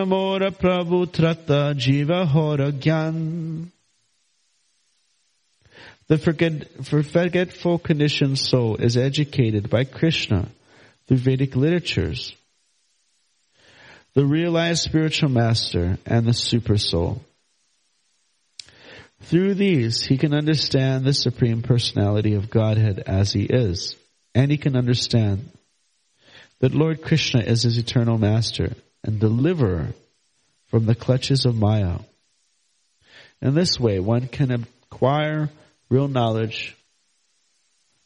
Mora 0.05 0.51
Prabhu 0.51 1.05
Trata 1.07 1.73
Jiva 1.73 2.25
Hora 2.27 2.71
Gyan 2.71 3.71
the 6.07 6.17
forgetful 6.17 7.79
conditioned 7.79 8.39
soul 8.39 8.77
is 8.77 8.95
educated 8.95 9.69
by 9.69 9.83
Krishna 9.83 10.47
through 11.05 11.17
Vedic 11.17 11.55
literatures. 11.55 12.33
The 14.13 14.25
realized 14.25 14.83
spiritual 14.83 15.29
master 15.29 15.97
and 16.05 16.25
the 16.25 16.33
super 16.33 16.77
soul. 16.77 17.21
Through 19.21 19.55
these, 19.55 20.03
he 20.03 20.17
can 20.17 20.33
understand 20.33 21.03
the 21.03 21.13
supreme 21.13 21.61
personality 21.61 22.35
of 22.35 22.49
Godhead 22.49 23.03
as 23.05 23.33
he 23.33 23.43
is. 23.43 23.95
And 24.35 24.51
he 24.51 24.57
can 24.57 24.75
understand 24.75 25.49
that 26.59 26.75
Lord 26.75 27.01
Krishna 27.01 27.41
is 27.41 27.63
his 27.63 27.77
eternal 27.77 28.17
master 28.17 28.73
and 29.03 29.19
deliverer 29.19 29.89
from 30.67 30.85
the 30.85 30.95
clutches 30.95 31.45
of 31.45 31.55
Maya. 31.55 31.99
In 33.41 33.53
this 33.53 33.79
way, 33.79 33.99
one 33.99 34.27
can 34.27 34.51
acquire 34.51 35.49
real 35.89 36.07
knowledge 36.07 36.75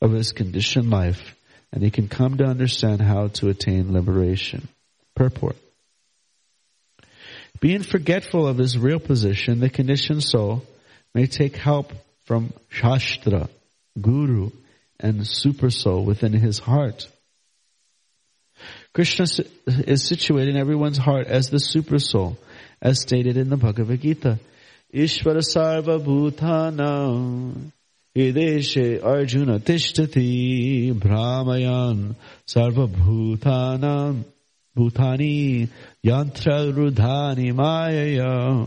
of 0.01 0.11
his 0.11 0.31
conditioned 0.31 0.89
life 0.89 1.35
and 1.71 1.83
he 1.83 1.91
can 1.91 2.07
come 2.07 2.37
to 2.37 2.43
understand 2.43 3.01
how 3.01 3.27
to 3.27 3.49
attain 3.49 3.93
liberation. 3.93 4.67
Purport. 5.15 5.55
Being 7.59 7.83
forgetful 7.83 8.47
of 8.47 8.57
his 8.57 8.77
real 8.77 8.99
position, 8.99 9.59
the 9.59 9.69
conditioned 9.69 10.23
soul 10.23 10.65
may 11.13 11.27
take 11.27 11.55
help 11.55 11.91
from 12.25 12.53
Shastra, 12.69 13.49
Guru, 13.99 14.51
and 14.99 15.27
Super 15.27 15.69
Soul 15.69 16.05
within 16.05 16.33
his 16.33 16.59
heart. 16.59 17.07
Krishna 18.93 19.25
is 19.65 20.05
situated 20.07 20.55
in 20.55 20.57
everyone's 20.57 20.97
heart 20.97 21.27
as 21.27 21.49
the 21.49 21.59
Super 21.59 21.99
Soul, 21.99 22.37
as 22.81 23.01
stated 23.01 23.37
in 23.37 23.49
the 23.49 23.57
Bhagavad 23.57 24.01
Gita. 24.01 24.39
Ishvara 24.93 25.41
Sarva 25.41 25.99
Bhutanam 26.03 27.71
Ideshe 28.15 29.03
Arjuna 29.03 29.59
Tishtati 29.59 30.93
Brahmayan 30.93 32.15
Sarva 32.45 32.87
Bhutanam 32.87 34.25
Bhutani 34.77 35.69
Yantra 36.05 36.71
Rudhani 36.73 37.55
maya. 37.55 38.65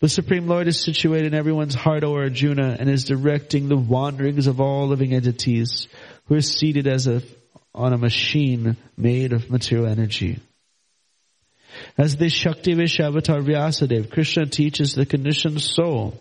The 0.00 0.08
Supreme 0.08 0.46
Lord 0.46 0.68
is 0.68 0.80
situated 0.80 1.32
in 1.32 1.38
everyone's 1.38 1.74
heart, 1.74 2.04
O 2.04 2.14
Arjuna, 2.14 2.76
and 2.78 2.88
is 2.90 3.04
directing 3.04 3.68
the 3.68 3.76
wanderings 3.76 4.46
of 4.46 4.60
all 4.60 4.88
living 4.88 5.14
entities 5.14 5.88
who 6.26 6.34
are 6.34 6.42
seated 6.42 6.86
as 6.86 7.06
if 7.06 7.24
on 7.74 7.92
a 7.92 7.98
machine 7.98 8.76
made 8.96 9.32
of 9.32 9.50
material 9.50 9.86
energy. 9.86 10.38
As 11.98 12.16
the 12.16 12.28
Shakti 12.28 12.72
Avatar 12.72 13.40
Vyasadeva, 13.40 14.10
Krishna 14.10 14.46
teaches 14.46 14.94
the 14.94 15.06
conditioned 15.06 15.60
soul 15.60 16.20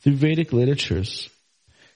through 0.00 0.16
Vedic 0.16 0.52
literatures. 0.52 1.30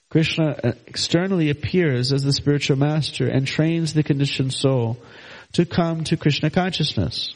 Krishna 0.08 0.56
uh, 0.62 0.72
externally 0.86 1.50
appears 1.50 2.12
as 2.12 2.22
the 2.22 2.32
spiritual 2.32 2.76
master 2.76 3.26
and 3.26 3.46
trains 3.46 3.94
the 3.94 4.02
conditioned 4.02 4.52
soul 4.52 4.98
to 5.52 5.66
come 5.66 6.04
to 6.04 6.16
Krishna 6.16 6.50
consciousness. 6.50 7.34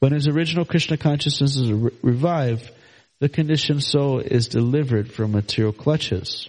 When 0.00 0.12
his 0.12 0.26
original 0.26 0.64
Krishna 0.64 0.96
consciousness 0.96 1.56
is 1.56 1.70
re- 1.72 1.90
revived, 2.02 2.70
the 3.20 3.28
conditioned 3.28 3.84
soul 3.84 4.18
is 4.18 4.48
delivered 4.48 5.12
from 5.12 5.32
material 5.32 5.74
clutches. 5.74 6.48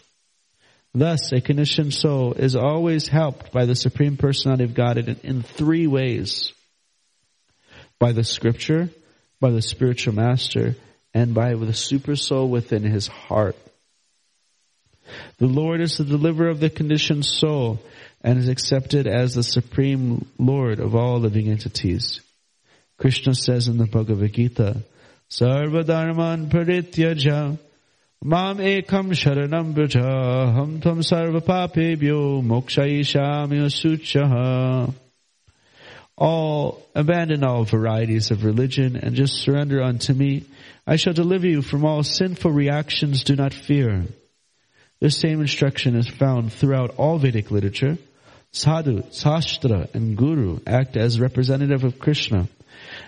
Thus, 0.94 1.32
a 1.34 1.42
conditioned 1.42 1.94
soul 1.94 2.34
is 2.34 2.56
always 2.56 3.08
helped 3.08 3.52
by 3.52 3.66
the 3.66 3.76
Supreme 3.76 4.18
Personality 4.18 4.64
of 4.64 4.74
God 4.74 4.98
in, 4.98 5.18
in 5.24 5.42
three 5.42 5.86
ways. 5.86 6.54
By 8.00 8.14
the 8.14 8.24
scripture, 8.24 8.90
by 9.42 9.52
the 9.52 9.62
spiritual 9.62 10.16
master, 10.16 10.76
and 11.14 11.34
by 11.34 11.54
the 11.54 11.74
super 11.74 12.16
soul 12.16 12.50
within 12.50 12.84
his 12.84 13.08
heart. 13.08 13.58
The 15.40 15.48
Lord 15.48 15.82
is 15.82 15.98
the 15.98 16.06
deliverer 16.06 16.50
of 16.50 16.62
the 16.62 16.70
conditioned 16.70 17.26
soul 17.26 17.80
and 18.22 18.40
is 18.40 18.48
accepted 18.48 19.08
as 19.08 19.34
the 19.34 19.44
supreme 19.44 20.26
Lord 20.38 20.80
of 20.80 20.96
all 20.96 21.20
living 21.20 21.50
entities. 21.50 22.22
Krishna 23.02 23.34
says 23.34 23.68
in 23.68 23.80
the 23.80 23.88
Bhagavad 23.88 24.32
Gita, 24.32 24.78
Sarva 25.28 25.84
Dharman 25.84 26.50
Parityaja 26.50 27.58
Mam 28.24 28.58
Ekam 28.60 29.10
Sharanam 29.12 29.74
Braja 29.74 30.54
Ham 30.54 30.80
Tam 30.80 31.00
Sarva 31.00 31.42
Papebhyo 31.42 32.44
Mokshayishami 32.44 33.66
Suchaha 33.72 34.94
all, 36.16 36.86
abandon 36.94 37.44
all 37.44 37.64
varieties 37.64 38.30
of 38.30 38.46
religion 38.46 38.96
and 38.96 39.16
just 39.16 39.42
surrender 39.42 39.82
unto 39.82 40.14
me. 40.14 40.44
I 40.86 40.98
shall 40.98 41.14
deliver 41.14 41.48
you 41.48 41.64
from 41.64 41.84
all 41.84 42.04
sinful 42.04 42.52
reactions. 42.52 43.24
Do 43.24 43.36
not 43.36 43.56
fear. 43.56 44.04
This 45.00 45.18
same 45.18 45.42
instruction 45.42 45.96
is 45.96 46.08
found 46.08 46.54
throughout 46.54 46.94
all 46.98 47.18
Vedic 47.18 47.50
literature. 47.50 47.98
Sadhu, 48.52 49.02
Sastra, 49.10 49.92
and 49.96 50.16
Guru 50.16 50.60
act 50.68 50.96
as 50.96 51.20
representative 51.20 51.84
of 51.84 51.98
Krishna. 51.98 52.48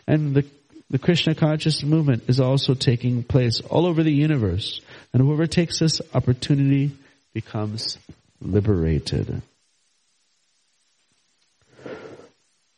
And 0.07 0.35
the, 0.35 0.45
the 0.89 0.99
Krishna 0.99 1.35
conscious 1.35 1.83
movement 1.83 2.23
is 2.27 2.39
also 2.39 2.73
taking 2.73 3.23
place 3.23 3.61
all 3.61 3.85
over 3.85 4.03
the 4.03 4.13
universe. 4.13 4.81
And 5.11 5.21
whoever 5.21 5.47
takes 5.47 5.79
this 5.79 6.01
opportunity 6.13 6.91
becomes 7.33 7.97
liberated. 8.41 9.41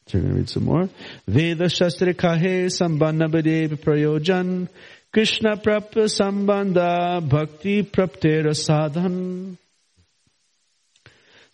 So 0.08 0.20
we're 0.20 0.22
going 0.22 0.34
to 0.34 0.40
read 0.40 0.50
some 0.50 0.66
more. 0.66 0.90
Veda 1.28 1.68
Shastra 1.68 2.14
Kahe 2.14 2.68
Prayojan 2.68 4.70
Krishna 5.12 5.58
Prapta 5.58 6.06
Sambandha 6.06 7.28
Bhakti 7.28 7.84
Praptera 7.84 8.54
Sadhan. 8.54 9.58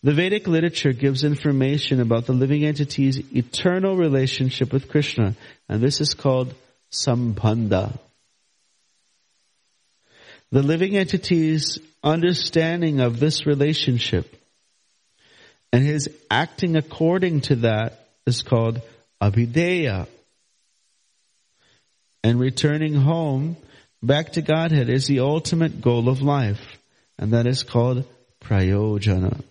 The 0.03 0.13
Vedic 0.13 0.47
literature 0.47 0.93
gives 0.93 1.23
information 1.23 2.01
about 2.01 2.25
the 2.25 2.33
living 2.33 2.65
entity's 2.65 3.19
eternal 3.35 3.95
relationship 3.95 4.73
with 4.73 4.89
Krishna, 4.89 5.35
and 5.69 5.81
this 5.81 6.01
is 6.01 6.15
called 6.15 6.55
Sambandha. 6.91 7.97
The 10.51 10.63
living 10.63 10.97
entity's 10.97 11.77
understanding 12.03 12.99
of 12.99 13.19
this 13.19 13.45
relationship 13.45 14.35
and 15.71 15.83
his 15.83 16.09
acting 16.29 16.75
according 16.75 17.41
to 17.41 17.55
that 17.57 18.07
is 18.25 18.41
called 18.41 18.81
Abhideya. 19.21 20.07
And 22.23 22.39
returning 22.39 22.93
home 22.93 23.55
back 24.03 24.33
to 24.33 24.41
Godhead 24.41 24.89
is 24.89 25.07
the 25.07 25.21
ultimate 25.21 25.81
goal 25.81 26.09
of 26.09 26.21
life. 26.21 26.61
And 27.17 27.33
that 27.33 27.47
is 27.47 27.63
called 27.63 28.05
Prayojana. 28.43 29.43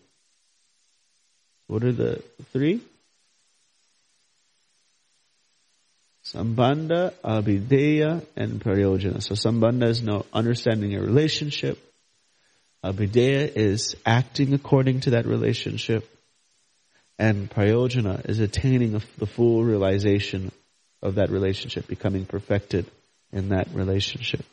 What 1.70 1.84
are 1.84 1.92
the 1.92 2.20
three? 2.52 2.80
Sambandha, 6.24 7.12
Abhideya, 7.24 8.26
and 8.34 8.60
Prayojana. 8.60 9.22
So 9.22 9.34
Sambandha 9.34 9.86
is 9.86 10.02
no 10.02 10.26
understanding 10.32 10.96
a 10.96 11.00
relationship. 11.00 11.78
Abhideya 12.84 13.52
is 13.54 13.94
acting 14.04 14.52
according 14.52 15.02
to 15.02 15.10
that 15.10 15.26
relationship 15.26 16.08
and 17.20 17.48
prayojana 17.48 18.28
is 18.28 18.40
attaining 18.40 19.00
the 19.18 19.26
full 19.26 19.62
realization 19.62 20.50
of 21.02 21.14
that 21.16 21.30
relationship, 21.30 21.86
becoming 21.86 22.26
perfected 22.26 22.84
in 23.32 23.50
that 23.50 23.68
relationship. 23.72 24.44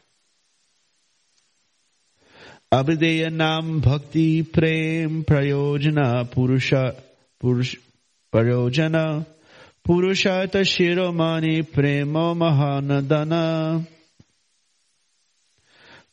Abhideya 2.72 3.32
nam 3.34 3.80
bhakti 3.80 4.44
prem 4.44 5.24
prayojana 5.24 6.30
purusha 6.30 6.96
prayojana 7.42 9.26
purushata 9.88 10.62
shiromani 10.62 11.64
premo 11.64 12.36
mahanadana. 12.36 13.86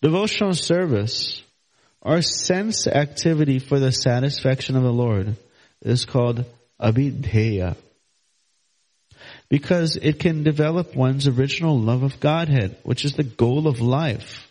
Devotional 0.01 0.53
service 0.53 1.43
or 2.01 2.21
sense 2.21 2.87
activity 2.87 3.59
for 3.59 3.81
the 3.81 3.91
satisfaction 3.91 4.77
of 4.77 4.83
the 4.83 4.93
Lord 4.93 5.37
is 5.81 6.05
called 6.05 6.45
abhideya. 6.81 7.77
Because 9.49 9.97
it 9.97 10.19
can 10.19 10.43
develop 10.43 10.95
one's 10.95 11.27
original 11.27 11.79
love 11.79 12.03
of 12.03 12.21
Godhead, 12.21 12.77
which 12.83 13.05
is 13.05 13.15
the 13.15 13.25
goal 13.25 13.67
of 13.67 13.81
life. 13.81 14.51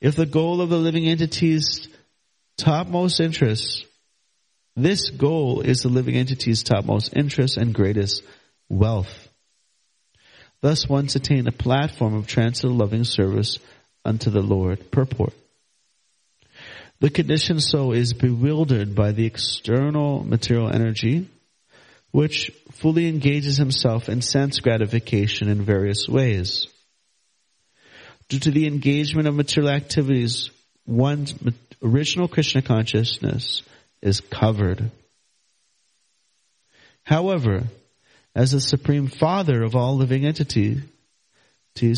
If 0.00 0.16
the 0.16 0.26
goal 0.26 0.60
of 0.60 0.70
the 0.70 0.78
living 0.78 1.06
entity's 1.06 1.88
topmost 2.56 3.20
interest, 3.20 3.86
this 4.76 5.10
goal 5.10 5.60
is 5.60 5.82
the 5.82 5.88
living 5.88 6.14
entity's 6.14 6.62
topmost 6.62 7.16
interest 7.16 7.56
and 7.56 7.74
greatest 7.74 8.22
wealth. 8.68 9.28
Thus 10.62 10.88
one's 10.88 11.16
attained 11.16 11.48
a 11.48 11.52
platform 11.52 12.14
of 12.14 12.26
transcendental 12.26 12.78
loving 12.78 13.04
service 13.04 13.58
unto 14.04 14.30
the 14.30 14.42
Lord. 14.42 14.90
Purport. 14.90 15.32
The 17.00 17.10
conditioned 17.10 17.62
soul 17.62 17.92
is 17.92 18.12
bewildered 18.12 18.94
by 18.94 19.12
the 19.12 19.24
external 19.24 20.22
material 20.22 20.70
energy, 20.70 21.28
which 22.10 22.50
fully 22.72 23.08
engages 23.08 23.56
himself 23.56 24.08
in 24.10 24.20
sense 24.20 24.60
gratification 24.60 25.48
in 25.48 25.62
various 25.62 26.06
ways. 26.08 26.66
Due 28.28 28.38
to 28.40 28.50
the 28.50 28.66
engagement 28.66 29.26
of 29.26 29.34
material 29.34 29.72
activities, 29.72 30.50
one's 30.86 31.34
original 31.82 32.28
Krishna 32.28 32.60
consciousness 32.60 33.62
is 34.02 34.20
covered. 34.20 34.90
However, 37.04 37.64
as 38.34 38.52
the 38.52 38.60
supreme 38.60 39.08
father 39.08 39.62
of 39.62 39.74
all 39.74 39.96
living 39.96 40.24
entities, 40.24 40.82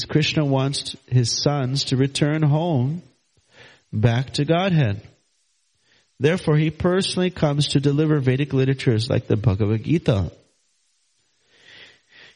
Krishna 0.08 0.44
wants 0.44 0.96
his 1.06 1.42
sons 1.42 1.84
to 1.84 1.96
return 1.96 2.42
home 2.42 3.02
back 3.92 4.30
to 4.34 4.44
Godhead. 4.44 5.02
Therefore, 6.20 6.56
he 6.56 6.70
personally 6.70 7.30
comes 7.30 7.68
to 7.68 7.80
deliver 7.80 8.20
Vedic 8.20 8.52
literatures 8.52 9.10
like 9.10 9.26
the 9.26 9.36
Bhagavad 9.36 9.82
Gita. 9.82 10.30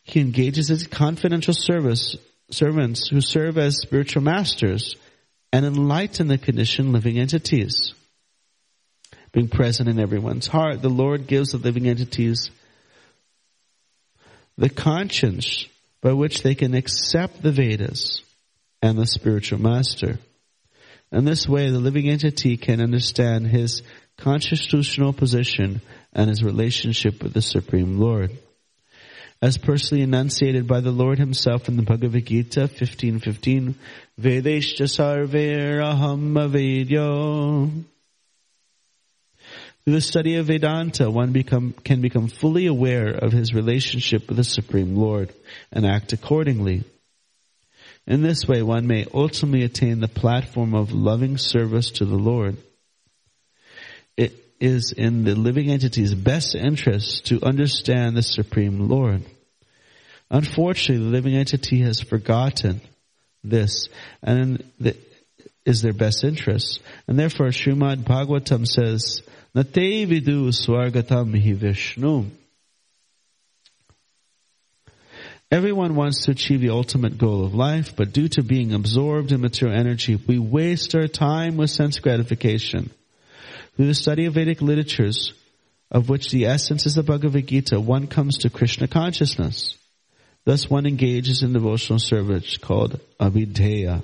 He 0.03 0.21
engages 0.21 0.69
his 0.69 0.87
confidential 0.87 1.55
service, 1.55 2.17
servants 2.51 3.09
who 3.09 3.21
serve 3.21 3.59
as 3.59 3.79
spiritual 3.79 4.23
masters 4.23 4.97
and 5.53 5.65
enlighten 5.65 6.29
the 6.29 6.39
conditioned 6.39 6.93
living 6.93 7.19
entities. 7.19 7.95
Being 9.37 9.49
present 9.49 9.91
in 9.91 10.01
everyone's 10.01 10.47
heart, 10.47 10.81
the 10.81 10.89
Lord 10.89 11.27
gives 11.27 11.53
the 11.53 11.59
living 11.59 11.87
entities 11.87 12.51
the 14.57 14.71
conscience 14.71 15.67
by 16.01 16.15
which 16.15 16.43
they 16.43 16.55
can 16.55 16.73
accept 16.73 17.43
the 17.43 17.53
Vedas 17.53 18.23
and 18.81 18.97
the 18.97 19.05
spiritual 19.05 19.61
master. 19.61 20.19
In 21.13 21.27
this 21.27 21.47
way, 21.47 21.69
the 21.69 21.79
living 21.79 22.09
entity 22.09 22.57
can 22.57 22.81
understand 22.81 23.47
his 23.47 23.83
constitutional 24.17 25.13
position 25.13 25.83
and 26.15 26.31
his 26.31 26.43
relationship 26.43 27.23
with 27.23 27.35
the 27.35 27.43
Supreme 27.43 28.01
Lord. 28.01 28.31
As 29.43 29.59
personally 29.59 30.03
enunciated 30.03 30.67
by 30.67 30.81
the 30.81 30.93
Lord 30.93 31.19
himself 31.19 31.69
in 31.69 31.77
the 31.77 31.83
Bhagavad 31.83 32.25
Gita 32.25 32.69
15.15, 32.69 33.75
Vedeshcha 34.19 34.89
sarveraham 34.89 36.33
avedyo. 36.39 37.85
Through 39.87 39.95
the 39.95 40.01
study 40.01 40.35
of 40.35 40.47
Vedanta, 40.47 41.09
one 41.09 41.31
become, 41.31 41.73
can 41.85 42.01
become 42.01 42.27
fully 42.27 42.67
aware 42.67 43.07
of 43.07 43.31
his 43.31 43.55
relationship 43.55 44.27
with 44.27 44.37
the 44.37 44.43
Supreme 44.43 44.97
Lord 44.97 45.33
and 45.71 45.87
act 45.87 46.13
accordingly. 46.13 46.83
In 48.05 48.21
this 48.21 48.49
way, 48.49 48.63
one 48.63 48.89
may 48.89 49.07
ultimately 49.15 49.65
attain 49.65 50.01
the 50.01 50.09
platform 50.09 50.75
of 50.75 50.91
loving 50.91 51.39
service 51.39 51.93
to 51.93 52.05
the 52.05 52.17
Lord. 52.17 52.57
It 54.17 54.33
is 54.59 54.91
in 54.91 55.23
the 55.23 55.37
living 55.37 55.71
entity's 55.71 56.17
best 56.17 56.57
interest 56.57 57.27
to 57.27 57.45
understand 57.45 58.17
the 58.17 58.25
Supreme 58.25 58.89
Lord. 58.89 59.23
Unfortunately, 60.29 61.05
the 61.05 61.13
living 61.13 61.37
entity 61.37 61.83
has 61.83 62.01
forgotten 62.01 62.81
this, 63.45 63.89
and 64.21 64.69
the, 64.81 64.97
is 65.65 65.81
their 65.81 65.93
best 65.93 66.25
interest. 66.25 66.81
And 67.07 67.17
therefore 67.17 67.51
Srimad 67.51 67.99
Bhagavatam 67.99 68.67
says, 68.67 69.23
Swargatam. 69.57 71.33
Everyone 75.51 75.95
wants 75.95 76.25
to 76.25 76.33
achieve 76.33 76.61
the 76.61 76.71
ultimate 76.71 77.17
goal 77.17 77.45
of 77.45 77.55
life, 77.55 77.97
but 77.97 78.13
due 78.13 78.29
to 78.29 78.43
being 78.43 78.75
absorbed 78.75 79.33
in 79.33 79.41
material 79.41 79.79
energy, 79.79 80.17
we 80.17 80.39
waste 80.39 80.95
our 80.95 81.07
time 81.07 81.57
with 81.57 81.71
sense 81.71 82.01
gratification. 82.01 82.91
Through 83.77 83.87
the 83.87 83.95
study 83.95 84.27
of 84.27 84.35
Vedic 84.35 84.61
literatures, 84.61 85.33
of 85.91 86.09
which 86.11 86.31
the 86.31 86.47
essence 86.47 86.85
is 86.85 86.97
the 86.97 87.03
Bhagavad 87.03 87.47
Gita, 87.47 87.81
one 87.81 88.09
comes 88.09 88.39
to 88.39 88.51
Krishna 88.51 88.89
consciousness. 88.89 89.79
Thus 90.45 90.69
one 90.69 90.85
engages 90.85 91.43
in 91.43 91.53
devotional 91.53 91.99
service 91.99 92.59
called 92.59 93.01
abhideya. 93.19 94.03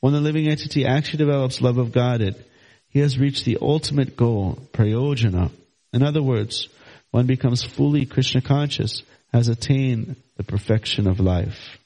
When 0.00 0.12
the 0.12 0.20
living 0.20 0.48
entity 0.48 0.86
actually 0.86 1.24
develops 1.24 1.60
love 1.60 1.78
of 1.78 1.92
God, 1.92 2.20
it, 2.20 2.49
he 2.90 2.98
has 3.00 3.18
reached 3.18 3.44
the 3.44 3.58
ultimate 3.60 4.16
goal, 4.16 4.58
prayojana. 4.72 5.50
In 5.92 6.02
other 6.02 6.22
words, 6.22 6.68
one 7.10 7.26
becomes 7.26 7.62
fully 7.62 8.04
Krishna 8.04 8.40
conscious, 8.40 9.02
has 9.32 9.48
attained 9.48 10.16
the 10.36 10.44
perfection 10.44 11.06
of 11.06 11.20
life. 11.20 11.78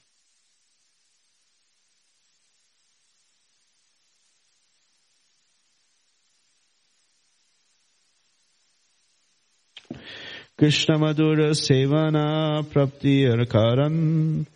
Krishna 10.57 10.97
Madhura 10.97 11.51
Sevana 11.51 12.63
Prapti 12.63 13.25
Arkaran 13.25 14.47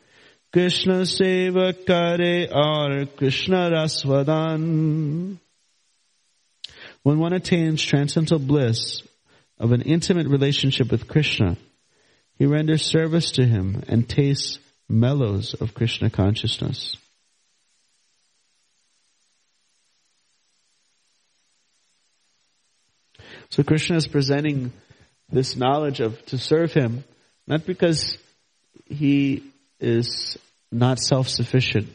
Krishna 0.51 1.01
Seva 1.01 1.73
Kare 1.85 2.47
or 2.51 3.05
Krishna 3.05 3.69
Rasvadan. 3.69 5.37
When 7.09 7.17
one 7.17 7.33
attains 7.33 7.81
transcendental 7.81 8.37
bliss 8.37 9.01
of 9.57 9.71
an 9.71 9.81
intimate 9.81 10.27
relationship 10.27 10.91
with 10.91 11.07
Krishna, 11.07 11.57
he 12.37 12.45
renders 12.45 12.85
service 12.85 13.31
to 13.31 13.45
him 13.47 13.81
and 13.87 14.07
tastes 14.07 14.59
mellows 14.87 15.55
of 15.55 15.73
Krishna 15.73 16.11
consciousness. 16.11 16.97
So 23.49 23.63
Krishna 23.63 23.95
is 23.95 24.07
presenting 24.07 24.71
this 25.31 25.55
knowledge 25.55 26.01
of 26.01 26.23
to 26.27 26.37
serve 26.37 26.73
him, 26.73 27.03
not 27.47 27.65
because 27.65 28.19
he 28.85 29.51
is 29.79 30.37
not 30.71 30.99
self-sufficient. 30.99 31.91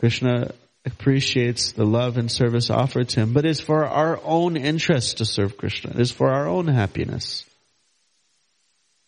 Krishna 0.00 0.50
appreciates 0.88 1.72
the 1.72 1.84
love 1.84 2.16
and 2.16 2.30
service 2.30 2.70
offered 2.70 3.10
to 3.10 3.20
him, 3.20 3.32
but 3.32 3.44
it's 3.44 3.60
for 3.60 3.84
our 3.84 4.20
own 4.24 4.56
interest 4.56 5.18
to 5.18 5.24
serve 5.24 5.56
Krishna. 5.56 5.90
It 5.90 6.00
is 6.00 6.10
for 6.10 6.30
our 6.30 6.48
own 6.48 6.66
happiness. 6.66 7.44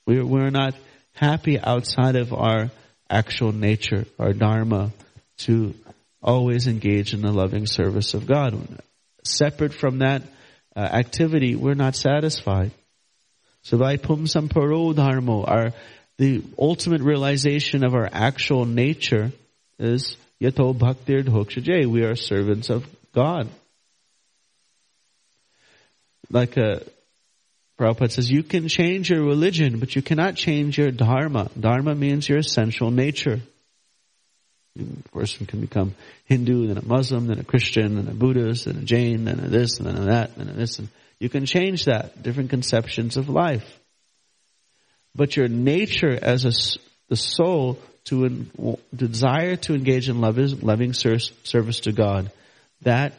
We're, 0.07 0.51
not 0.51 0.74
happy 1.12 1.59
outside 1.59 2.16
of 2.16 2.33
our 2.33 2.70
actual 3.09 3.53
nature, 3.53 4.07
our 4.18 4.33
dharma, 4.33 4.91
to 5.39 5.74
always 6.22 6.66
engage 6.66 7.14
in 7.14 7.22
the 7.22 7.33
loving 7.33 7.66
service 7.66 8.14
of 8.14 8.26
God. 8.26 8.59
Separate 9.24 9.72
from 9.72 9.99
that 9.99 10.22
uh, 10.74 10.81
activity, 10.81 11.55
we're 11.55 11.74
not 11.74 11.95
satisfied. 11.95 12.72
So 13.62 13.78
by 13.78 13.99
pumsam 13.99 14.49
paro 14.49 14.95
dharmo, 14.95 15.49
our 15.49 15.72
the 16.18 16.43
ultimate 16.59 17.01
realization 17.01 17.83
of 17.83 17.95
our 17.95 18.09
actual 18.12 18.66
nature 18.66 19.33
is 19.78 20.16
yato 20.41 20.74
bhaktir 20.74 21.24
dhokshaje. 21.24 21.86
We 21.86 22.03
are 22.03 22.16
servants 22.16 22.70
of 22.70 22.86
God. 23.12 23.49
Like 26.30 26.57
a 26.57 26.76
uh, 26.76 26.80
Prabhupada 27.80 28.12
says, 28.12 28.30
you 28.30 28.43
can 28.43 28.68
change 28.68 29.09
your 29.09 29.22
religion, 29.22 29.78
but 29.78 29.97
you 29.97 30.03
cannot 30.03 30.34
change 30.34 30.76
your 30.76 30.91
dharma. 30.91 31.51
Dharma 31.59 31.95
means 31.95 32.28
your 32.28 32.38
essential 32.38 32.91
nature. 32.91 33.41
A 34.78 35.09
person 35.12 35.47
can 35.47 35.62
become 35.62 35.95
Hindu, 36.26 36.66
then 36.66 36.76
a 36.76 36.84
Muslim, 36.84 37.26
then 37.26 37.38
a 37.38 37.45
Christian, 37.45 37.97
then 37.97 38.09
a 38.09 38.14
Buddhist, 38.14 38.66
then 38.66 38.76
a 38.76 38.82
Jain, 38.82 39.24
then 39.24 39.41
a 39.41 39.49
this, 39.49 39.78
then 39.78 39.97
a 39.97 40.05
that, 40.07 40.36
then 40.36 40.51
a 40.51 40.53
this. 40.53 40.78
And 40.78 40.88
you 41.18 41.30
can 41.30 41.47
change 41.47 41.86
that. 41.86 42.22
Different 42.22 42.51
conceptions 42.51 43.16
of 43.16 43.30
life. 43.30 43.80
But 45.14 45.36
your 45.36 45.49
nature 45.49 46.16
as 46.20 46.45
a, 46.45 46.53
the 47.09 47.16
soul 47.16 47.78
to 48.07 48.47
desire 48.95 49.57
to 49.57 49.75
engage 49.75 50.09
in 50.09 50.21
loving 50.21 50.93
service 50.93 51.81
to 51.81 51.93
God, 51.93 52.31
that 52.83 53.13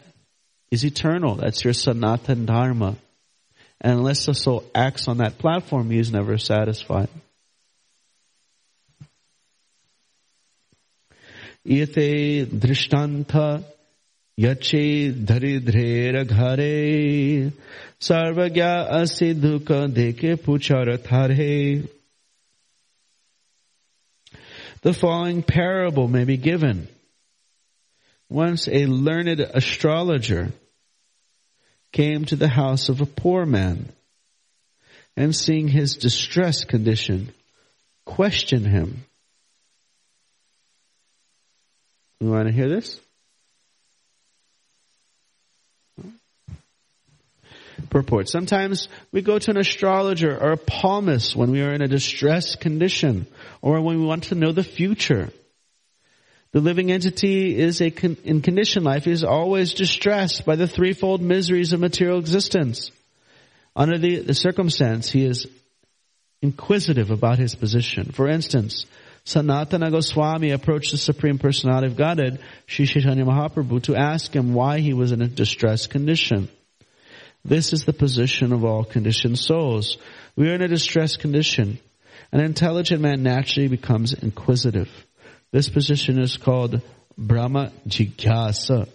is 0.72 0.84
eternal. 0.86 1.36
That's 1.36 1.64
your 1.64 1.74
sanatan 1.74 2.46
dharma. 2.46 2.96
And 3.80 4.00
unless 4.00 4.26
the 4.26 4.34
soul 4.34 4.64
acts 4.76 5.08
on 5.08 5.18
that 5.18 5.38
platform, 5.38 5.90
he 5.90 5.98
is 5.98 6.12
never 6.12 6.38
satisfied. 6.38 7.10
Ite 11.64 12.46
drishtanta 12.48 13.64
yache 14.40 15.14
dharidhrera 15.14 16.26
ghare 16.26 17.52
sarvagya 18.00 18.90
asi 18.90 19.36
dukha 19.36 19.94
deke 19.94 20.38
pucharathare. 20.42 21.88
The 24.82 24.94
following 24.94 25.44
parable 25.44 26.08
may 26.08 26.24
be 26.24 26.38
given. 26.38 26.88
Once 28.30 28.68
a 28.68 28.88
learned 28.88 29.40
astrologer 29.40 30.52
came 31.92 32.26
to 32.26 32.36
the 32.36 32.48
house 32.48 32.90
of 32.90 33.02
a 33.02 33.06
poor 33.06 33.46
man 33.46 33.90
and 35.16 35.36
seeing 35.36 35.68
his 35.68 35.98
distressed 35.98 36.68
condition, 36.68 37.34
questioned 38.06 38.66
him. 38.66 39.06
You 42.20 42.30
want 42.30 42.48
to 42.48 42.54
hear 42.54 42.70
this? 42.70 43.00
Purport. 47.90 48.30
Sometimes 48.30 48.88
we 49.12 49.22
go 49.22 49.40
to 49.40 49.52
an 49.52 49.58
astrologer 49.58 50.38
or 50.38 50.52
a 50.52 50.58
palmist 50.58 51.36
when 51.36 51.52
we 51.52 51.62
are 51.62 51.74
in 51.74 51.82
a 51.82 51.88
distressed 51.88 52.60
condition 52.60 53.28
or 53.62 53.82
when 53.82 54.00
we 54.00 54.06
want 54.06 54.26
to 54.26 54.36
know 54.36 54.52
the 54.52 54.64
future. 54.64 55.30
The 56.52 56.60
living 56.60 56.92
entity 56.92 57.58
is 57.58 57.82
a 57.82 57.92
con- 57.92 58.18
in 58.24 58.42
conditioned 58.42 58.86
life 58.86 59.08
is 59.08 59.24
always 59.24 59.74
distressed 59.74 60.46
by 60.46 60.58
the 60.58 60.68
threefold 60.68 61.22
miseries 61.22 61.72
of 61.72 61.80
material 61.80 62.20
existence. 62.20 62.92
Under 63.76 63.98
the, 63.98 64.20
the 64.20 64.34
circumstance, 64.34 65.10
he 65.10 65.26
is 65.26 65.48
inquisitive 66.42 67.10
about 67.10 67.40
his 67.40 67.56
position. 67.56 68.12
For 68.12 68.28
instance, 68.28 68.86
Sanatana 69.26 69.92
Goswami 69.92 70.52
approached 70.52 70.92
the 70.92 70.98
Supreme 70.98 71.38
Personality 71.38 71.88
of 71.88 71.96
Godhead, 71.96 72.40
Sri 72.66 72.86
Chaitanya 72.86 73.24
Mahaprabhu, 73.24 73.84
to 73.84 73.96
ask 73.96 74.36
him 74.36 74.54
why 74.54 74.80
he 74.80 74.94
was 74.94 75.12
in 75.12 75.22
a 75.22 75.28
distressed 75.28 75.90
condition. 75.90 76.50
This 77.44 77.74
is 77.74 77.86
the 77.86 77.94
position 77.94 78.54
of 78.54 78.64
all 78.64 78.84
conditioned 78.84 79.40
souls. 79.40 79.98
We 80.36 80.50
are 80.50 80.56
in 80.56 80.62
a 80.62 80.68
distressed 80.68 81.20
condition. 81.20 81.80
An 82.32 82.40
intelligent 82.40 83.02
man 83.02 83.24
naturally 83.24 83.68
becomes 83.68 84.14
inquisitive. 84.14 84.90
This 85.52 85.70
position 85.70 86.22
is 86.22 86.38
called 86.38 86.82
Brahma 87.18 87.72
Jigyasa. 87.88 88.88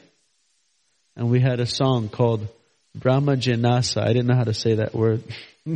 and 1.14 1.30
we 1.30 1.38
had 1.40 1.60
a 1.60 1.66
song 1.66 2.08
called 2.08 2.48
Brahma 2.94 3.36
Janasa. 3.36 4.02
I 4.02 4.08
didn't 4.08 4.26
know 4.26 4.36
how 4.36 4.44
to 4.44 4.54
say 4.54 4.76
that 4.76 4.94
word. 4.94 5.22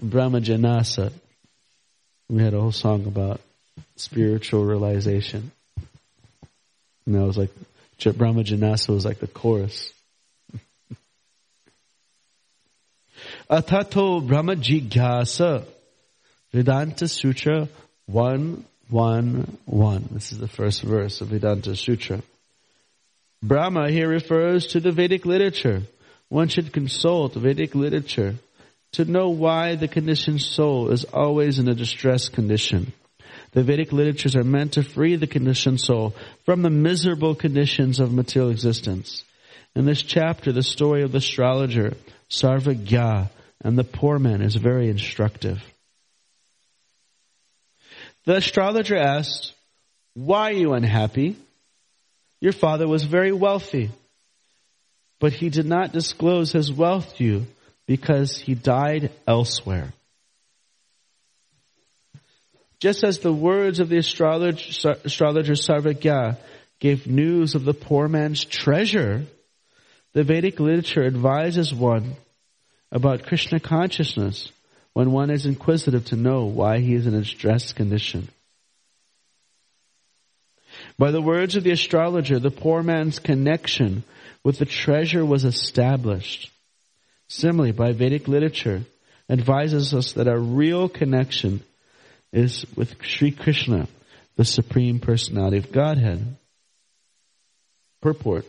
Brahma 0.00 0.40
Janasa. 0.40 1.12
We 2.28 2.42
had 2.42 2.54
a 2.54 2.60
whole 2.60 2.72
song 2.72 3.06
about 3.06 3.40
spiritual 3.96 4.64
realization. 4.64 5.52
And 7.06 7.14
that 7.14 7.22
was 7.22 7.38
like, 7.38 7.50
Brahma 8.16 8.42
Janasa 8.42 8.88
was 8.88 9.04
like 9.04 9.20
the 9.20 9.28
chorus. 9.28 9.92
Atato 13.50 14.26
Brahma 14.26 14.56
Jigyasa. 14.56 15.64
Vedanta 16.52 17.06
Sutra 17.06 17.68
111. 18.06 20.08
This 20.12 20.32
is 20.32 20.38
the 20.38 20.48
first 20.48 20.82
verse 20.82 21.20
of 21.20 21.28
Vedanta 21.28 21.76
Sutra. 21.76 22.22
Brahma 23.42 23.90
here 23.90 24.08
refers 24.08 24.68
to 24.68 24.80
the 24.80 24.90
Vedic 24.90 25.26
literature. 25.26 25.82
One 26.28 26.48
should 26.48 26.72
consult 26.72 27.34
Vedic 27.34 27.74
literature 27.74 28.36
to 28.96 29.04
know 29.04 29.28
why 29.28 29.74
the 29.74 29.88
conditioned 29.88 30.40
soul 30.40 30.90
is 30.90 31.04
always 31.04 31.58
in 31.58 31.68
a 31.68 31.74
distressed 31.74 32.32
condition. 32.32 32.94
The 33.52 33.62
Vedic 33.62 33.92
literatures 33.92 34.34
are 34.36 34.44
meant 34.44 34.72
to 34.72 34.82
free 34.82 35.16
the 35.16 35.26
conditioned 35.26 35.80
soul 35.80 36.14
from 36.46 36.62
the 36.62 36.70
miserable 36.70 37.34
conditions 37.34 38.00
of 38.00 38.12
material 38.12 38.50
existence. 38.50 39.22
In 39.74 39.84
this 39.84 40.00
chapter, 40.00 40.50
the 40.50 40.62
story 40.62 41.02
of 41.02 41.12
the 41.12 41.18
astrologer 41.18 41.92
Sarvagya, 42.30 43.28
and 43.62 43.78
the 43.78 43.84
poor 43.84 44.18
man 44.18 44.40
is 44.40 44.56
very 44.56 44.88
instructive. 44.88 45.62
The 48.24 48.36
astrologer 48.36 48.96
asked, 48.96 49.52
Why 50.14 50.52
are 50.52 50.54
you 50.54 50.72
unhappy? 50.72 51.36
Your 52.40 52.52
father 52.52 52.88
was 52.88 53.04
very 53.04 53.32
wealthy, 53.32 53.90
but 55.20 55.34
he 55.34 55.50
did 55.50 55.66
not 55.66 55.92
disclose 55.92 56.52
his 56.52 56.72
wealth 56.72 57.16
to 57.16 57.24
you 57.24 57.46
because 57.86 58.36
he 58.36 58.54
died 58.54 59.10
elsewhere. 59.26 59.92
Just 62.78 63.04
as 63.04 63.20
the 63.20 63.32
words 63.32 63.80
of 63.80 63.88
the 63.88 63.98
astrologer, 63.98 64.98
astrologer 65.04 65.54
Sarvagya 65.54 66.36
gave 66.78 67.06
news 67.06 67.54
of 67.54 67.64
the 67.64 67.74
poor 67.74 68.06
man's 68.06 68.44
treasure, 68.44 69.24
the 70.12 70.24
Vedic 70.24 70.60
literature 70.60 71.04
advises 71.04 71.74
one 71.74 72.16
about 72.92 73.26
Krishna 73.26 73.60
consciousness 73.60 74.50
when 74.92 75.12
one 75.12 75.30
is 75.30 75.46
inquisitive 75.46 76.06
to 76.06 76.16
know 76.16 76.46
why 76.46 76.78
he 76.78 76.94
is 76.94 77.06
in 77.06 77.14
a 77.14 77.24
stressed 77.24 77.76
condition. 77.76 78.28
By 80.98 81.10
the 81.10 81.22
words 81.22 81.56
of 81.56 81.64
the 81.64 81.70
astrologer, 81.70 82.38
the 82.38 82.50
poor 82.50 82.82
man's 82.82 83.18
connection 83.18 84.04
with 84.42 84.58
the 84.58 84.64
treasure 84.64 85.24
was 85.24 85.44
established. 85.44 86.50
Similarly, 87.28 87.72
by 87.72 87.92
Vedic 87.92 88.28
literature, 88.28 88.82
advises 89.28 89.94
us 89.94 90.12
that 90.12 90.28
our 90.28 90.38
real 90.38 90.88
connection 90.88 91.62
is 92.32 92.64
with 92.76 92.94
Sri 93.02 93.30
Krishna, 93.30 93.88
the 94.36 94.44
Supreme 94.44 95.00
Personality 95.00 95.58
of 95.58 95.72
Godhead. 95.72 96.36
Purport. 98.00 98.44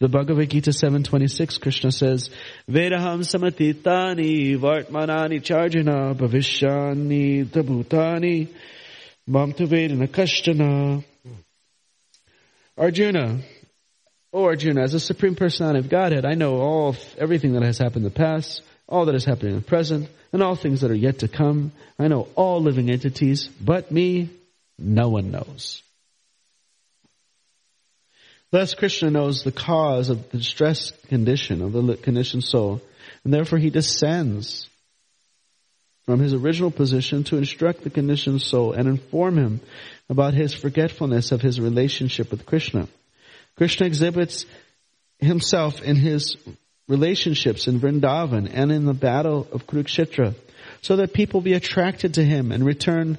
The 0.00 0.08
Bhagavad 0.08 0.50
Gita 0.50 0.70
7.26, 0.70 1.60
Krishna 1.60 1.92
says, 1.92 2.30
Vedaham 2.68 3.20
samatitani 3.20 4.58
vartmanani 4.58 5.40
charjana 5.40 6.14
bhavishyani 6.14 7.46
tabhutani 7.46 8.48
mam 9.26 9.52
tu 9.52 9.66
vedana 9.66 10.08
kashtana. 10.08 11.04
Arjuna, 12.76 13.42
oh 14.32 14.44
Arjuna, 14.44 14.82
as 14.82 14.94
a 14.94 15.00
supreme 15.00 15.34
personality 15.34 15.80
of 15.80 15.88
Godhead, 15.88 16.24
I 16.24 16.34
know 16.34 16.56
all, 16.56 16.96
everything 17.18 17.52
that 17.52 17.62
has 17.62 17.78
happened 17.78 18.04
in 18.04 18.04
the 18.04 18.10
past, 18.10 18.62
all 18.88 19.06
that 19.06 19.14
is 19.14 19.24
happening 19.24 19.54
in 19.54 19.60
the 19.60 19.66
present, 19.66 20.08
and 20.32 20.42
all 20.42 20.54
things 20.54 20.80
that 20.80 20.90
are 20.90 20.94
yet 20.94 21.20
to 21.20 21.28
come. 21.28 21.72
I 21.98 22.08
know 22.08 22.28
all 22.34 22.62
living 22.62 22.90
entities, 22.90 23.48
but 23.60 23.90
me, 23.90 24.30
no 24.78 25.08
one 25.08 25.30
knows. 25.30 25.82
Thus, 28.50 28.74
Krishna 28.74 29.10
knows 29.10 29.44
the 29.44 29.52
cause 29.52 30.10
of 30.10 30.30
the 30.30 30.38
distressed 30.38 31.08
condition 31.08 31.62
of 31.62 31.72
the 31.72 31.96
conditioned 31.96 32.44
soul, 32.44 32.82
and 33.24 33.32
therefore 33.32 33.58
he 33.58 33.70
descends 33.70 34.68
from 36.04 36.20
his 36.20 36.34
original 36.34 36.70
position 36.70 37.24
to 37.24 37.38
instruct 37.38 37.84
the 37.84 37.90
conditioned 37.90 38.42
soul 38.42 38.72
and 38.72 38.88
inform 38.88 39.38
him 39.38 39.60
about 40.10 40.34
his 40.34 40.52
forgetfulness 40.52 41.32
of 41.32 41.40
his 41.40 41.60
relationship 41.60 42.30
with 42.30 42.44
Krishna. 42.44 42.88
Krishna 43.56 43.86
exhibits 43.86 44.46
himself 45.18 45.82
in 45.82 45.96
his 45.96 46.36
relationships 46.88 47.68
in 47.68 47.80
Vrindavan 47.80 48.50
and 48.52 48.72
in 48.72 48.84
the 48.84 48.94
battle 48.94 49.46
of 49.52 49.66
Kurukshetra 49.66 50.34
so 50.80 50.96
that 50.96 51.12
people 51.12 51.40
be 51.40 51.54
attracted 51.54 52.14
to 52.14 52.24
him 52.24 52.52
and 52.52 52.64
return, 52.64 53.18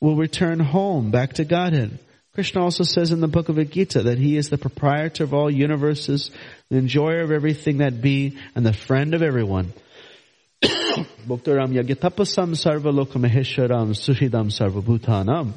will 0.00 0.16
return 0.16 0.60
home 0.60 1.10
back 1.10 1.34
to 1.34 1.44
Godhead. 1.44 1.98
Krishna 2.34 2.62
also 2.62 2.84
says 2.84 3.12
in 3.12 3.20
the 3.20 3.28
book 3.28 3.48
of 3.48 3.56
Gita 3.70 4.02
that 4.04 4.18
he 4.18 4.36
is 4.36 4.50
the 4.50 4.58
proprietor 4.58 5.24
of 5.24 5.32
all 5.32 5.50
universes, 5.50 6.30
the 6.68 6.76
enjoyer 6.76 7.22
of 7.22 7.30
everything 7.30 7.78
that 7.78 8.02
be, 8.02 8.36
and 8.54 8.64
the 8.64 8.74
friend 8.74 9.14
of 9.14 9.22
everyone. 9.22 9.72
Bhaktaram 10.62 11.72
yagyatapasam 11.72 12.54
sarva 12.54 12.92
lokamahesharam 12.92 13.90
suhidam 13.94 14.50
sarvabhutanam. 14.52 15.54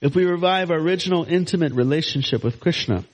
If 0.00 0.14
we 0.14 0.24
revive 0.24 0.70
our 0.70 0.78
original 0.78 1.24
intimate 1.24 1.72
relationship 1.72 2.44
with 2.44 2.60
Krishna, 2.60 3.04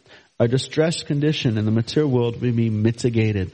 our 0.41 0.49
distressed 0.49 1.07
condition 1.07 1.59
in 1.59 1.65
the 1.65 1.71
material 1.71 2.11
world 2.11 2.41
will 2.41 2.53
be 2.53 2.71
mitigated. 2.71 3.53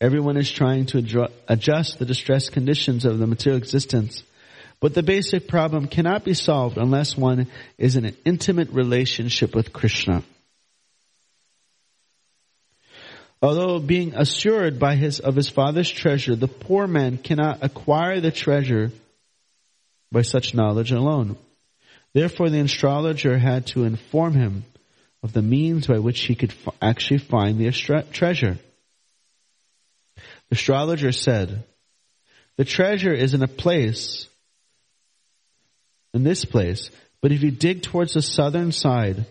Everyone 0.00 0.36
is 0.36 0.50
trying 0.50 0.86
to 0.86 1.28
adjust 1.48 1.98
the 1.98 2.04
distressed 2.04 2.52
conditions 2.52 3.04
of 3.04 3.18
the 3.18 3.26
material 3.26 3.58
existence 3.58 4.22
but 4.80 4.94
the 4.94 5.02
basic 5.02 5.48
problem 5.48 5.88
cannot 5.88 6.24
be 6.24 6.34
solved 6.34 6.76
unless 6.76 7.16
one 7.16 7.46
is 7.78 7.96
in 7.96 8.04
an 8.04 8.16
intimate 8.24 8.70
relationship 8.70 9.54
with 9.54 9.72
Krishna. 9.72 10.22
Although 13.40 13.78
being 13.78 14.14
assured 14.14 14.78
by 14.78 14.96
his, 14.96 15.20
of 15.20 15.36
his 15.36 15.48
father's 15.48 15.90
treasure, 15.90 16.36
the 16.36 16.48
poor 16.48 16.86
man 16.86 17.18
cannot 17.18 17.62
acquire 17.62 18.20
the 18.20 18.30
treasure 18.30 18.90
by 20.10 20.22
such 20.22 20.54
knowledge 20.54 20.92
alone. 20.92 21.36
Therefore 22.16 22.48
the 22.48 22.60
astrologer 22.60 23.36
had 23.36 23.66
to 23.66 23.84
inform 23.84 24.32
him 24.32 24.64
of 25.22 25.34
the 25.34 25.42
means 25.42 25.86
by 25.86 25.98
which 25.98 26.22
he 26.22 26.34
could 26.34 26.52
f- 26.52 26.74
actually 26.80 27.18
find 27.18 27.58
the 27.58 27.70
treasure. 28.10 28.56
The 30.48 30.54
astrologer 30.54 31.12
said, 31.12 31.62
the 32.56 32.64
treasure 32.64 33.12
is 33.12 33.34
in 33.34 33.42
a 33.42 33.46
place 33.46 34.28
in 36.14 36.24
this 36.24 36.46
place. 36.46 36.88
But 37.20 37.32
if 37.32 37.42
you 37.42 37.50
dig 37.50 37.82
towards 37.82 38.14
the 38.14 38.22
southern 38.22 38.72
side, 38.72 39.26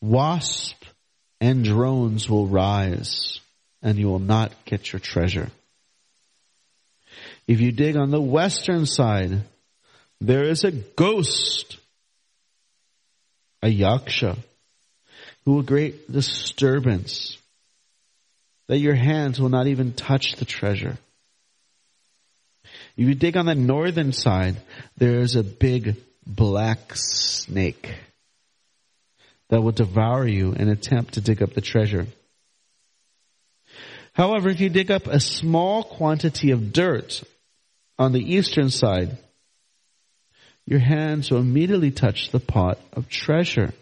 wasp 0.00 0.82
and 1.42 1.62
drones 1.62 2.26
will 2.30 2.46
rise 2.46 3.38
and 3.82 3.98
you 3.98 4.06
will 4.06 4.18
not 4.18 4.50
get 4.64 4.94
your 4.94 5.00
treasure. 5.00 5.50
If 7.46 7.60
you 7.60 7.70
dig 7.70 7.98
on 7.98 8.10
the 8.10 8.18
western 8.18 8.86
side, 8.86 9.42
there 10.22 10.44
is 10.44 10.64
a 10.64 10.70
ghost, 10.70 11.76
a 13.64 13.66
yaksha, 13.66 14.36
who 15.44 15.54
will 15.54 15.64
create 15.64 16.12
disturbance 16.12 17.38
that 18.68 18.78
your 18.78 18.94
hands 18.94 19.40
will 19.40 19.48
not 19.48 19.66
even 19.66 19.94
touch 19.94 20.36
the 20.36 20.44
treasure. 20.44 20.98
If 22.96 23.08
you 23.08 23.14
dig 23.14 23.38
on 23.38 23.46
the 23.46 23.54
northern 23.54 24.12
side, 24.12 24.56
there 24.98 25.20
is 25.20 25.34
a 25.34 25.42
big 25.42 25.96
black 26.26 26.94
snake 26.94 27.94
that 29.48 29.62
will 29.62 29.72
devour 29.72 30.26
you 30.26 30.52
and 30.52 30.68
attempt 30.68 31.14
to 31.14 31.22
dig 31.22 31.42
up 31.42 31.54
the 31.54 31.62
treasure. 31.62 32.06
However, 34.12 34.50
if 34.50 34.60
you 34.60 34.68
dig 34.68 34.90
up 34.90 35.06
a 35.06 35.20
small 35.20 35.82
quantity 35.82 36.50
of 36.50 36.72
dirt 36.72 37.22
on 37.98 38.12
the 38.12 38.34
eastern 38.34 38.68
side, 38.68 39.16
your 40.66 40.80
hands 40.80 41.30
will 41.30 41.40
immediately 41.40 41.90
touch 41.90 42.30
the 42.30 42.40
pot 42.40 42.78
of 42.92 43.08
treasure. 43.08 43.72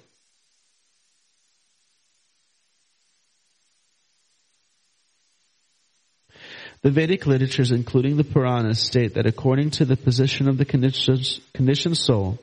The 6.82 6.90
Vedic 6.90 7.26
literatures, 7.26 7.70
including 7.70 8.16
the 8.16 8.24
Puranas, 8.24 8.80
state 8.80 9.14
that 9.14 9.26
according 9.26 9.70
to 9.72 9.84
the 9.84 9.96
position 9.96 10.48
of 10.48 10.58
the 10.58 10.64
conditioned 10.64 11.96
soul, 11.96 12.40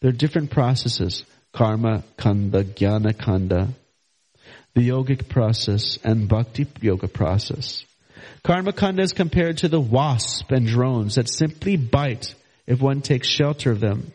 there 0.00 0.08
are 0.08 0.12
different 0.12 0.50
processes, 0.50 1.24
karma 1.52 2.02
kanda, 2.16 2.64
jnana 2.64 3.16
kanda, 3.16 3.68
the 4.74 4.88
yogic 4.88 5.28
process, 5.28 5.98
and 6.02 6.28
bhakti 6.28 6.66
yoga 6.80 7.06
process. 7.06 7.84
Karma 8.42 8.72
kanda 8.72 9.02
is 9.02 9.12
compared 9.12 9.58
to 9.58 9.68
the 9.68 9.80
wasp 9.80 10.50
and 10.50 10.66
drones 10.66 11.14
that 11.14 11.28
simply 11.28 11.76
bite 11.76 12.34
if 12.66 12.80
one 12.80 13.00
takes 13.02 13.28
shelter 13.28 13.70
of 13.70 13.80
them. 13.80 14.12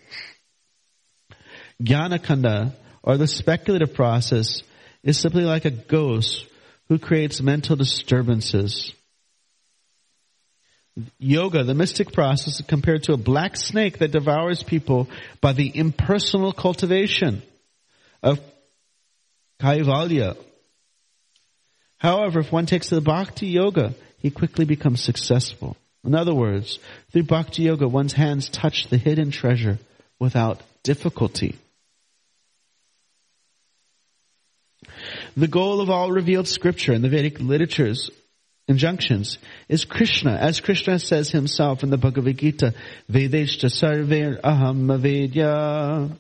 Jnana 1.82 2.24
kanda, 2.24 2.74
or 3.04 3.18
the 3.18 3.28
speculative 3.28 3.94
process, 3.94 4.64
is 5.04 5.18
simply 5.18 5.44
like 5.44 5.66
a 5.66 5.72
ghost 5.72 6.46
who 6.88 7.00
creates 7.00 7.42
mental 7.42 7.76
disturbances 7.76 8.94
yoga, 11.20 11.64
the 11.64 11.74
mystic 11.74 12.12
process, 12.14 12.60
is 12.60 12.66
compared 12.66 13.04
to 13.04 13.14
a 13.14 13.18
black 13.18 13.58
snake 13.58 14.00
that 14.00 14.12
devours 14.12 14.64
people 14.64 15.10
by 15.42 15.54
the 15.54 15.72
impersonal 15.76 16.54
cultivation 16.54 17.42
of 18.24 18.40
kaivalya. 19.62 20.38
However, 21.98 22.40
if 22.40 22.52
one 22.52 22.66
takes 22.66 22.90
the 22.90 23.02
bhakti 23.02 23.48
yoga, 23.48 23.94
he 24.20 24.30
quickly 24.30 24.66
becomes 24.66 25.02
successful. 25.02 25.76
In 26.06 26.16
other 26.16 26.34
words, 26.34 26.80
through 27.12 27.24
bhakti 27.24 27.64
yoga, 27.64 27.88
one's 27.88 28.14
hands 28.14 28.50
touch 28.50 28.88
the 28.90 28.98
hidden 28.98 29.32
treasure 29.32 29.80
without 30.20 30.62
difficulty. 30.84 31.56
The 35.36 35.48
goal 35.48 35.82
of 35.82 35.90
all 35.90 36.12
revealed 36.12 36.48
scripture 36.48 36.94
and 36.94 37.04
the 37.04 37.10
Vedic 37.10 37.40
literatures 37.40 38.10
injunctions 38.68 39.38
is 39.68 39.86
Krishna, 39.86 40.34
as 40.34 40.60
Krishna 40.60 41.00
says 41.00 41.30
himself 41.30 41.84
in 41.84 41.90
the 41.90 41.98
Bhagavad 41.98 42.38
Gita, 42.38 42.74
Vedeshta 43.10 43.70
sarver 43.70 44.40
aham 44.42 44.88
avedya. 44.88 46.18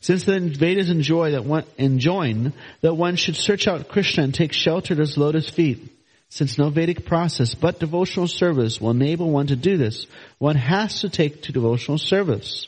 Since 0.00 0.24
the 0.24 0.40
Vedas 0.40 0.90
enjoy 0.90 1.32
that 1.32 1.44
one, 1.44 1.64
enjoin 1.76 2.52
that 2.82 2.94
one 2.94 3.16
should 3.16 3.36
search 3.36 3.66
out 3.66 3.88
Krishna 3.88 4.24
and 4.24 4.34
take 4.34 4.52
shelter 4.52 4.94
at 4.94 5.00
his 5.00 5.18
lotus 5.18 5.50
feet, 5.50 5.95
Since 6.28 6.58
no 6.58 6.70
Vedic 6.70 7.06
process 7.06 7.54
but 7.54 7.80
devotional 7.80 8.28
service 8.28 8.80
will 8.80 8.90
enable 8.90 9.30
one 9.30 9.46
to 9.48 9.56
do 9.56 9.76
this, 9.76 10.06
one 10.38 10.56
has 10.56 11.00
to 11.00 11.08
take 11.08 11.42
to 11.42 11.52
devotional 11.52 11.98
service. 11.98 12.66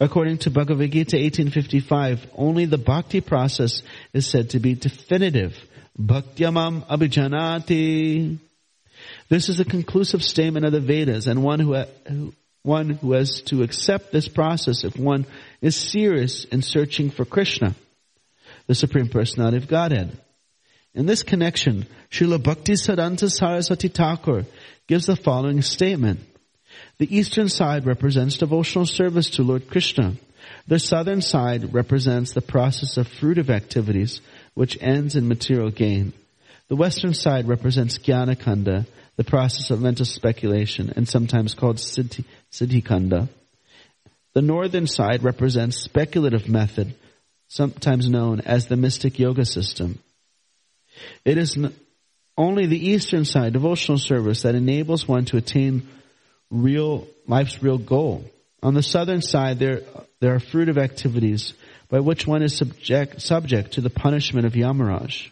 According 0.00 0.38
to 0.38 0.50
Bhagavad 0.50 0.90
Gita 0.90 1.16
1855, 1.16 2.26
only 2.34 2.64
the 2.66 2.78
bhakti 2.78 3.20
process 3.20 3.82
is 4.12 4.26
said 4.26 4.50
to 4.50 4.58
be 4.58 4.74
definitive. 4.74 5.56
Bhaktyamam 5.98 6.86
abhijanati. 6.86 8.38
This 9.28 9.48
is 9.48 9.60
a 9.60 9.64
conclusive 9.64 10.22
statement 10.22 10.66
of 10.66 10.72
the 10.72 10.80
Vedas 10.80 11.26
and 11.26 11.44
one 11.44 11.60
who, 11.60 12.32
one 12.62 12.90
who 12.90 13.12
has 13.12 13.42
to 13.42 13.62
accept 13.62 14.12
this 14.12 14.26
process 14.26 14.84
if 14.84 14.96
one 14.96 15.26
is 15.60 15.76
serious 15.76 16.44
in 16.44 16.62
searching 16.62 17.10
for 17.10 17.24
Krishna, 17.24 17.74
the 18.66 18.74
Supreme 18.74 19.08
Personality 19.08 19.58
of 19.58 19.68
Godhead. 19.68 20.18
In 20.94 21.06
this 21.06 21.24
connection, 21.24 21.86
Srila 22.10 22.40
Bhakti 22.40 22.74
Siddhanta 22.74 23.28
Saraswati 23.28 23.88
Thakur 23.88 24.44
gives 24.86 25.06
the 25.06 25.16
following 25.16 25.60
statement. 25.60 26.20
The 26.98 27.16
eastern 27.16 27.48
side 27.48 27.84
represents 27.84 28.38
devotional 28.38 28.86
service 28.86 29.30
to 29.30 29.42
Lord 29.42 29.68
Krishna. 29.68 30.14
The 30.68 30.78
southern 30.78 31.20
side 31.20 31.74
represents 31.74 32.32
the 32.32 32.42
process 32.42 32.96
of 32.96 33.08
fruitive 33.08 33.50
activities, 33.50 34.20
which 34.54 34.78
ends 34.80 35.16
in 35.16 35.26
material 35.26 35.70
gain. 35.70 36.12
The 36.68 36.76
western 36.76 37.12
side 37.12 37.48
represents 37.48 37.98
Jnanakanda, 37.98 38.86
the 39.16 39.24
process 39.24 39.70
of 39.70 39.80
mental 39.80 40.06
speculation, 40.06 40.92
and 40.94 41.08
sometimes 41.08 41.54
called 41.54 41.76
Siddhi, 41.76 42.24
Siddhikanda. 42.52 43.28
The 44.32 44.42
northern 44.42 44.86
side 44.86 45.24
represents 45.24 45.76
speculative 45.76 46.48
method, 46.48 46.94
sometimes 47.48 48.08
known 48.08 48.40
as 48.40 48.66
the 48.66 48.76
mystic 48.76 49.18
yoga 49.18 49.44
system. 49.44 49.98
It 51.24 51.38
is 51.38 51.56
only 52.36 52.66
the 52.66 52.88
eastern 52.88 53.24
side, 53.24 53.52
devotional 53.52 53.98
service, 53.98 54.42
that 54.42 54.54
enables 54.54 55.06
one 55.06 55.24
to 55.26 55.36
attain 55.36 55.88
real, 56.50 57.06
life's 57.26 57.62
real 57.62 57.78
goal. 57.78 58.24
On 58.62 58.74
the 58.74 58.82
southern 58.82 59.22
side, 59.22 59.58
there, 59.58 59.82
there 60.20 60.34
are 60.34 60.40
fruitive 60.40 60.78
activities 60.78 61.54
by 61.88 62.00
which 62.00 62.26
one 62.26 62.42
is 62.42 62.56
subject, 62.56 63.20
subject 63.20 63.72
to 63.72 63.80
the 63.80 63.90
punishment 63.90 64.46
of 64.46 64.54
Yamaraj. 64.54 65.30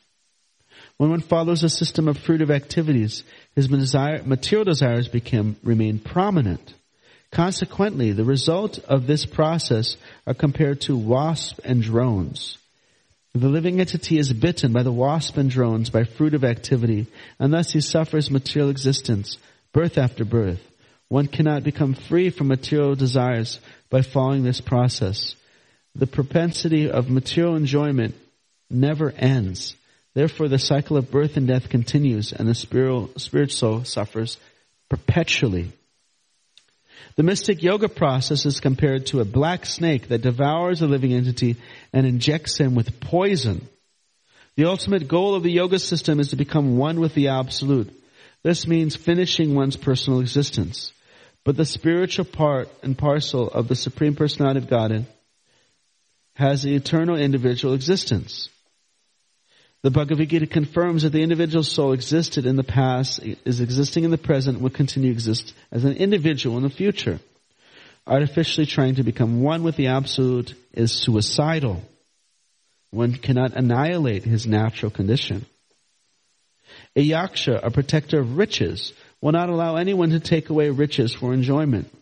When 0.99 1.11
one 1.11 1.21
follows 1.21 1.65
a 1.65 1.69
system 1.69 2.07
of 2.07 2.19
fruitive 2.19 2.51
activities, 2.51 3.25
his 3.57 3.69
desire, 3.69 4.23
material 4.23 4.65
desires 4.65 5.09
become, 5.09 5.57
remain 5.65 5.99
prominent. 5.99 6.75
Consequently, 7.31 8.13
the 8.13 8.25
result 8.25 8.79
of 8.79 9.07
this 9.07 9.25
process 9.25 9.97
are 10.27 10.35
compared 10.35 10.83
to 10.83 10.97
wasps 10.97 11.59
and 11.65 11.83
drones. 11.83 12.59
The 13.35 13.49
living 13.49 13.81
entity 13.81 14.19
is 14.19 14.33
bitten 14.33 14.73
by 14.73 14.83
the 14.83 14.93
wasp 14.93 15.39
and 15.39 15.49
drones 15.49 15.89
by 15.89 16.05
fruit 16.05 16.35
of 16.35 16.45
activity, 16.45 17.07
and 17.39 17.53
thus 17.53 17.73
he 17.73 17.81
suffers 17.81 18.31
material 18.31 18.69
existence, 18.69 19.39
birth 19.73 19.97
after 19.97 20.25
birth. 20.25 20.61
One 21.09 21.29
cannot 21.29 21.65
become 21.65 21.95
free 21.95 22.29
from 22.29 22.49
material 22.49 22.95
desires 22.95 23.59
by 23.89 24.03
following 24.03 24.43
this 24.43 24.61
process. 24.61 25.35
The 25.95 26.07
propensity 26.07 26.91
of 26.91 27.09
material 27.09 27.57
enjoyment 27.57 28.15
never 28.71 29.11
ends. 29.11 29.77
Therefore, 30.15 30.49
the 30.49 30.59
cycle 30.59 30.99
of 30.99 31.11
birth 31.11 31.39
and 31.39 31.49
death 31.49 31.71
continues, 31.71 32.33
and 32.33 32.47
the 32.47 32.55
spirit, 32.55 33.19
spirit 33.19 33.51
soul 33.51 33.85
suffers 33.85 34.37
perpetually. 34.91 35.73
The 37.17 37.23
mystic 37.23 37.63
yoga 37.63 37.89
process 37.89 38.47
is 38.47 38.61
compared 38.61 39.07
to 39.07 39.21
a 39.21 39.25
black 39.25 39.67
snake 39.67 40.09
that 40.09 40.23
devours 40.23 40.81
a 40.81 40.87
living 40.87 41.13
entity 41.13 41.57
and 41.93 42.07
injects 42.07 42.59
him 42.59 42.75
with 42.75 43.01
poison. 43.01 43.69
The 44.57 44.67
ultimate 44.67 45.09
goal 45.09 45.35
of 45.35 45.43
the 45.43 45.53
yoga 45.53 45.79
system 45.79 46.21
is 46.21 46.29
to 46.29 46.37
become 46.37 46.77
one 46.77 47.01
with 47.01 47.15
the 47.15 47.29
absolute. 47.29 47.93
This 48.43 48.67
means 48.67 48.97
finishing 48.97 49.55
one's 49.55 49.77
personal 49.77 50.21
existence. 50.21 50.93
But 51.45 51.57
the 51.57 51.65
spiritual 51.65 52.25
part 52.25 52.69
and 52.83 52.97
parcel 52.97 53.49
of 53.49 53.69
the 53.69 53.75
Supreme 53.75 54.15
Personality 54.15 54.59
of 54.61 54.71
Godhead 54.71 55.07
has 56.35 56.63
the 56.63 56.75
eternal 56.75 57.17
individual 57.17 57.75
existence. 57.75 58.49
The 59.83 59.91
Bhagavad 59.91 60.29
Gita 60.29 60.47
confirms 60.47 61.03
that 61.03 61.11
the 61.11 61.23
individual 61.23 61.65
soul 61.65 61.93
existed 61.93 62.47
in 62.47 62.55
the 62.55 62.63
past, 62.63 63.19
is 63.45 63.61
existing 63.61 64.05
in 64.05 64.13
the 64.13 64.19
present, 64.19 64.61
will 64.61 64.71
continue 64.71 65.09
to 65.09 65.15
exist 65.15 65.55
as 65.73 65.85
an 65.85 65.97
individual 65.97 66.57
in 66.57 66.63
the 66.63 66.71
future. 66.71 67.19
Artificially 68.07 68.67
trying 68.67 68.97
to 68.97 69.03
become 69.03 69.43
one 69.43 69.65
with 69.65 69.77
the 69.77 69.89
Absolute 69.89 70.55
is 70.73 70.93
suicidal. 70.93 71.83
One 72.91 73.15
cannot 73.15 73.55
annihilate 73.55 74.23
his 74.23 74.47
natural 74.47 74.91
condition. 74.91 75.47
A 76.95 77.09
yaksha, 77.09 77.59
a 77.61 77.71
protector 77.71 78.21
of 78.21 78.37
riches, 78.37 78.93
will 79.21 79.33
not 79.33 79.51
allow 79.51 79.77
anyone 79.77 80.11
to 80.11 80.21
take 80.21 80.49
away 80.49 80.71
riches 80.71 81.13
for 81.13 81.35
enjoyment. 81.35 81.93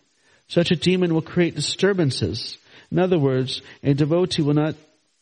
Such 0.47 0.69
a 0.69 0.75
demon 0.75 1.13
will 1.13 1.21
create 1.21 1.55
disturbances. 1.55 2.57
In 2.91 2.99
other 2.99 3.17
words, 3.17 3.61
a 3.83 3.93
devotee 3.93 4.43
will 4.43 4.53
not 4.53 4.75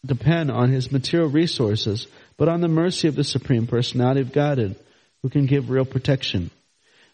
depend 0.05 0.49
on 0.49 0.72
his 0.72 0.91
material 0.91 1.30
resources, 1.30 2.07
but 2.40 2.48
on 2.48 2.62
the 2.62 2.70
mercy 2.70 3.10
of 3.10 3.16
the 3.16 3.24
Supreme 3.26 3.68
Personality 3.68 4.22
of 4.22 4.32
Godhead, 4.32 4.78
who 5.22 5.30
can 5.30 5.46
give 5.46 5.70
real 5.70 5.84
protection. 5.84 6.50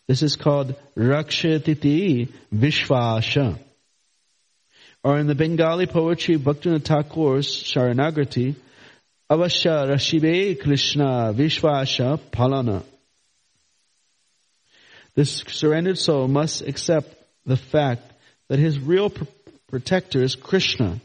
This 0.07 0.21
is 0.21 0.36
called 0.36 0.76
Rakshatiti 0.95 2.30
Vishvasha. 2.53 3.57
Or 5.03 5.17
in 5.17 5.26
the 5.26 5.34
Bengali 5.34 5.88
poetry, 5.88 6.38
Bhaktivinoda 6.38 6.84
Thakur's 6.84 7.47
Sharanagati, 7.47 8.55
Avasha 9.30 9.89
Rashibe 9.89 10.61
Krishna 10.61 11.34
Vishvasha 11.36 12.19
Palana. 12.32 12.84
This 15.15 15.43
surrendered 15.47 15.97
soul 15.97 16.28
must 16.28 16.61
accept 16.61 17.15
the 17.47 17.57
fact 17.57 18.03
that 18.47 18.59
his 18.59 18.80
real 18.80 19.09
pr- 19.09 19.23
protector 19.67 20.21
is 20.21 20.36
Krishna, 20.36 20.99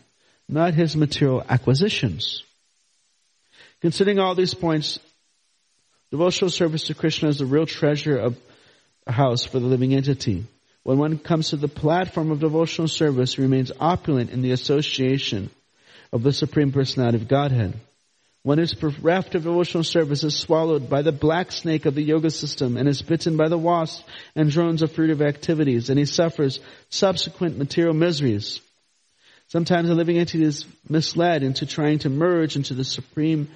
not 0.47 0.75
his 0.75 0.95
material 0.95 1.43
acquisitions. 1.49 2.43
Considering 3.81 4.19
all 4.19 4.35
these 4.35 4.53
points, 4.53 4.99
devotional 6.11 6.51
service 6.51 6.85
to 6.85 6.95
Krishna 6.95 7.29
is 7.29 7.39
the 7.39 7.47
real 7.47 7.67
treasure 7.67 8.17
of 8.17 8.39
a 9.07 9.13
house 9.13 9.45
for 9.45 9.59
the 9.59 9.67
living 9.67 9.95
entity. 9.95 10.45
When 10.83 10.99
one 10.99 11.19
comes 11.19 11.51
to 11.51 11.57
the 11.57 11.69
platform 11.69 12.31
of 12.31 12.41
devotional 12.41 12.89
service, 12.89 13.39
remains 13.39 13.73
opulent 13.81 14.31
in 14.31 14.43
the 14.43 14.53
association 14.53 15.51
of 16.13 16.23
the 16.23 16.33
Supreme 16.33 16.73
Personality 16.73 17.19
of 17.19 17.29
Godhead. 17.29 17.75
When 18.43 18.59
his 18.59 18.73
bereft 18.73 19.35
of 19.35 19.45
devotional 19.45 19.85
service 19.85 20.25
is 20.25 20.35
swallowed 20.35 20.89
by 20.89 21.03
the 21.03 21.13
black 21.13 21.53
snake 21.53 21.85
of 21.85 21.95
the 21.95 22.03
yoga 22.03 22.31
system 22.31 22.79
and 22.79 22.89
is 22.89 23.03
bitten 23.03 23.37
by 23.37 23.49
the 23.49 23.59
wasps 23.59 24.03
and 24.35 24.51
drones 24.51 24.81
of 24.81 24.93
fruitive 24.93 25.21
activities, 25.27 25.91
and 25.91 25.99
he 25.99 26.07
suffers 26.07 26.61
subsequent 26.89 27.59
material 27.59 27.95
miseries. 27.95 28.61
Sometimes 29.49 29.89
the 29.89 29.95
living 29.95 30.19
entity 30.19 30.45
is 30.45 30.65
misled 30.89 31.43
into 31.43 31.67
trying 31.67 31.99
to 32.01 32.09
merge 32.09 32.57
into 32.57 32.73
the 32.73 32.85
supreme 32.85 33.49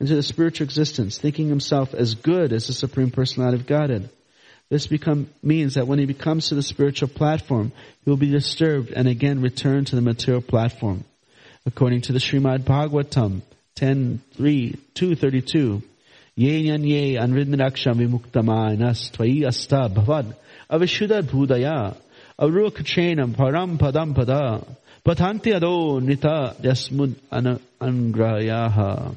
into 0.00 0.14
the 0.14 0.22
spiritual 0.22 0.64
existence, 0.64 1.18
thinking 1.18 1.48
himself 1.48 1.94
as 1.94 2.14
good 2.14 2.52
as 2.52 2.66
the 2.66 2.72
Supreme 2.72 3.10
Personality 3.10 3.58
of 3.58 3.66
Godhead. 3.66 4.10
This 4.68 4.86
become, 4.86 5.28
means 5.42 5.74
that 5.74 5.86
when 5.86 5.98
he 5.98 6.06
becomes 6.06 6.48
to 6.48 6.54
the 6.54 6.62
spiritual 6.62 7.08
platform, 7.08 7.72
he 8.04 8.10
will 8.10 8.16
be 8.16 8.30
disturbed 8.30 8.90
and 8.90 9.06
again 9.06 9.42
return 9.42 9.84
to 9.84 9.96
the 9.96 10.02
material 10.02 10.42
platform. 10.42 11.04
According 11.66 12.02
to 12.02 12.12
the 12.12 12.18
Srimad 12.18 12.60
Bhagavatam 12.60 13.42
10, 13.76 14.20
3, 14.34 14.76
232, 14.94 15.82
Ye 16.34 16.62
nyan 16.62 16.88
ye 16.88 17.16
anvidmiraksham 17.16 17.96
vimuktamanas 18.00 19.10
tvayi 19.12 19.46
asta 19.46 19.90
bhavad 19.90 20.34
avishuddha 20.70 21.20
bhudaya 21.20 21.94
avrukachenam 22.40 23.36
param 23.36 23.76
padam 23.76 24.14
pada 24.14 24.64
patanti 25.04 25.54
ado 25.54 26.00
nita 26.00 26.56
yasmud 26.62 27.14
angrayaha 27.30 29.14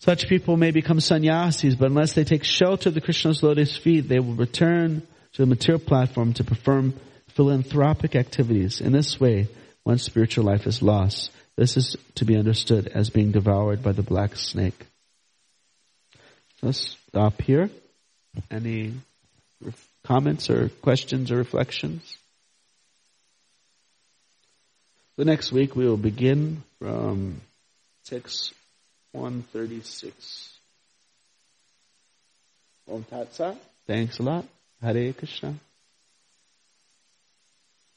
such 0.00 0.28
people 0.28 0.56
may 0.56 0.70
become 0.70 1.00
sannyasis, 1.00 1.74
but 1.74 1.86
unless 1.86 2.12
they 2.12 2.24
take 2.24 2.44
shelter 2.44 2.90
of 2.90 2.94
the 2.94 3.00
Krishna's 3.00 3.42
lotus 3.42 3.76
feet, 3.76 4.08
they 4.08 4.18
will 4.18 4.34
return 4.34 5.02
to 5.32 5.42
the 5.42 5.46
material 5.46 5.80
platform 5.80 6.32
to 6.34 6.44
perform 6.44 6.94
philanthropic 7.28 8.14
activities. 8.14 8.80
In 8.80 8.92
this 8.92 9.18
way, 9.18 9.48
one's 9.84 10.02
spiritual 10.02 10.44
life 10.44 10.66
is 10.66 10.82
lost. 10.82 11.30
This 11.56 11.76
is 11.76 11.96
to 12.16 12.24
be 12.24 12.36
understood 12.36 12.88
as 12.88 13.10
being 13.10 13.32
devoured 13.32 13.82
by 13.82 13.92
the 13.92 14.02
black 14.02 14.36
snake. 14.36 14.86
Let's 16.62 16.96
stop 17.08 17.40
here. 17.42 17.70
Any 18.50 18.94
comments 20.04 20.50
or 20.50 20.68
questions 20.82 21.30
or 21.30 21.36
reflections? 21.36 22.18
The 25.16 25.24
next 25.24 25.52
week 25.52 25.76
we 25.76 25.86
will 25.86 25.96
begin 25.96 26.64
from 26.80 27.40
6 28.04 28.52
136. 29.14 30.58
Om 32.86 33.04
Tat 33.04 33.34
Sat. 33.34 33.56
Thanks 33.86 34.18
a 34.18 34.22
lot. 34.22 34.44
Hare 34.82 35.12
Krishna. 35.12 35.54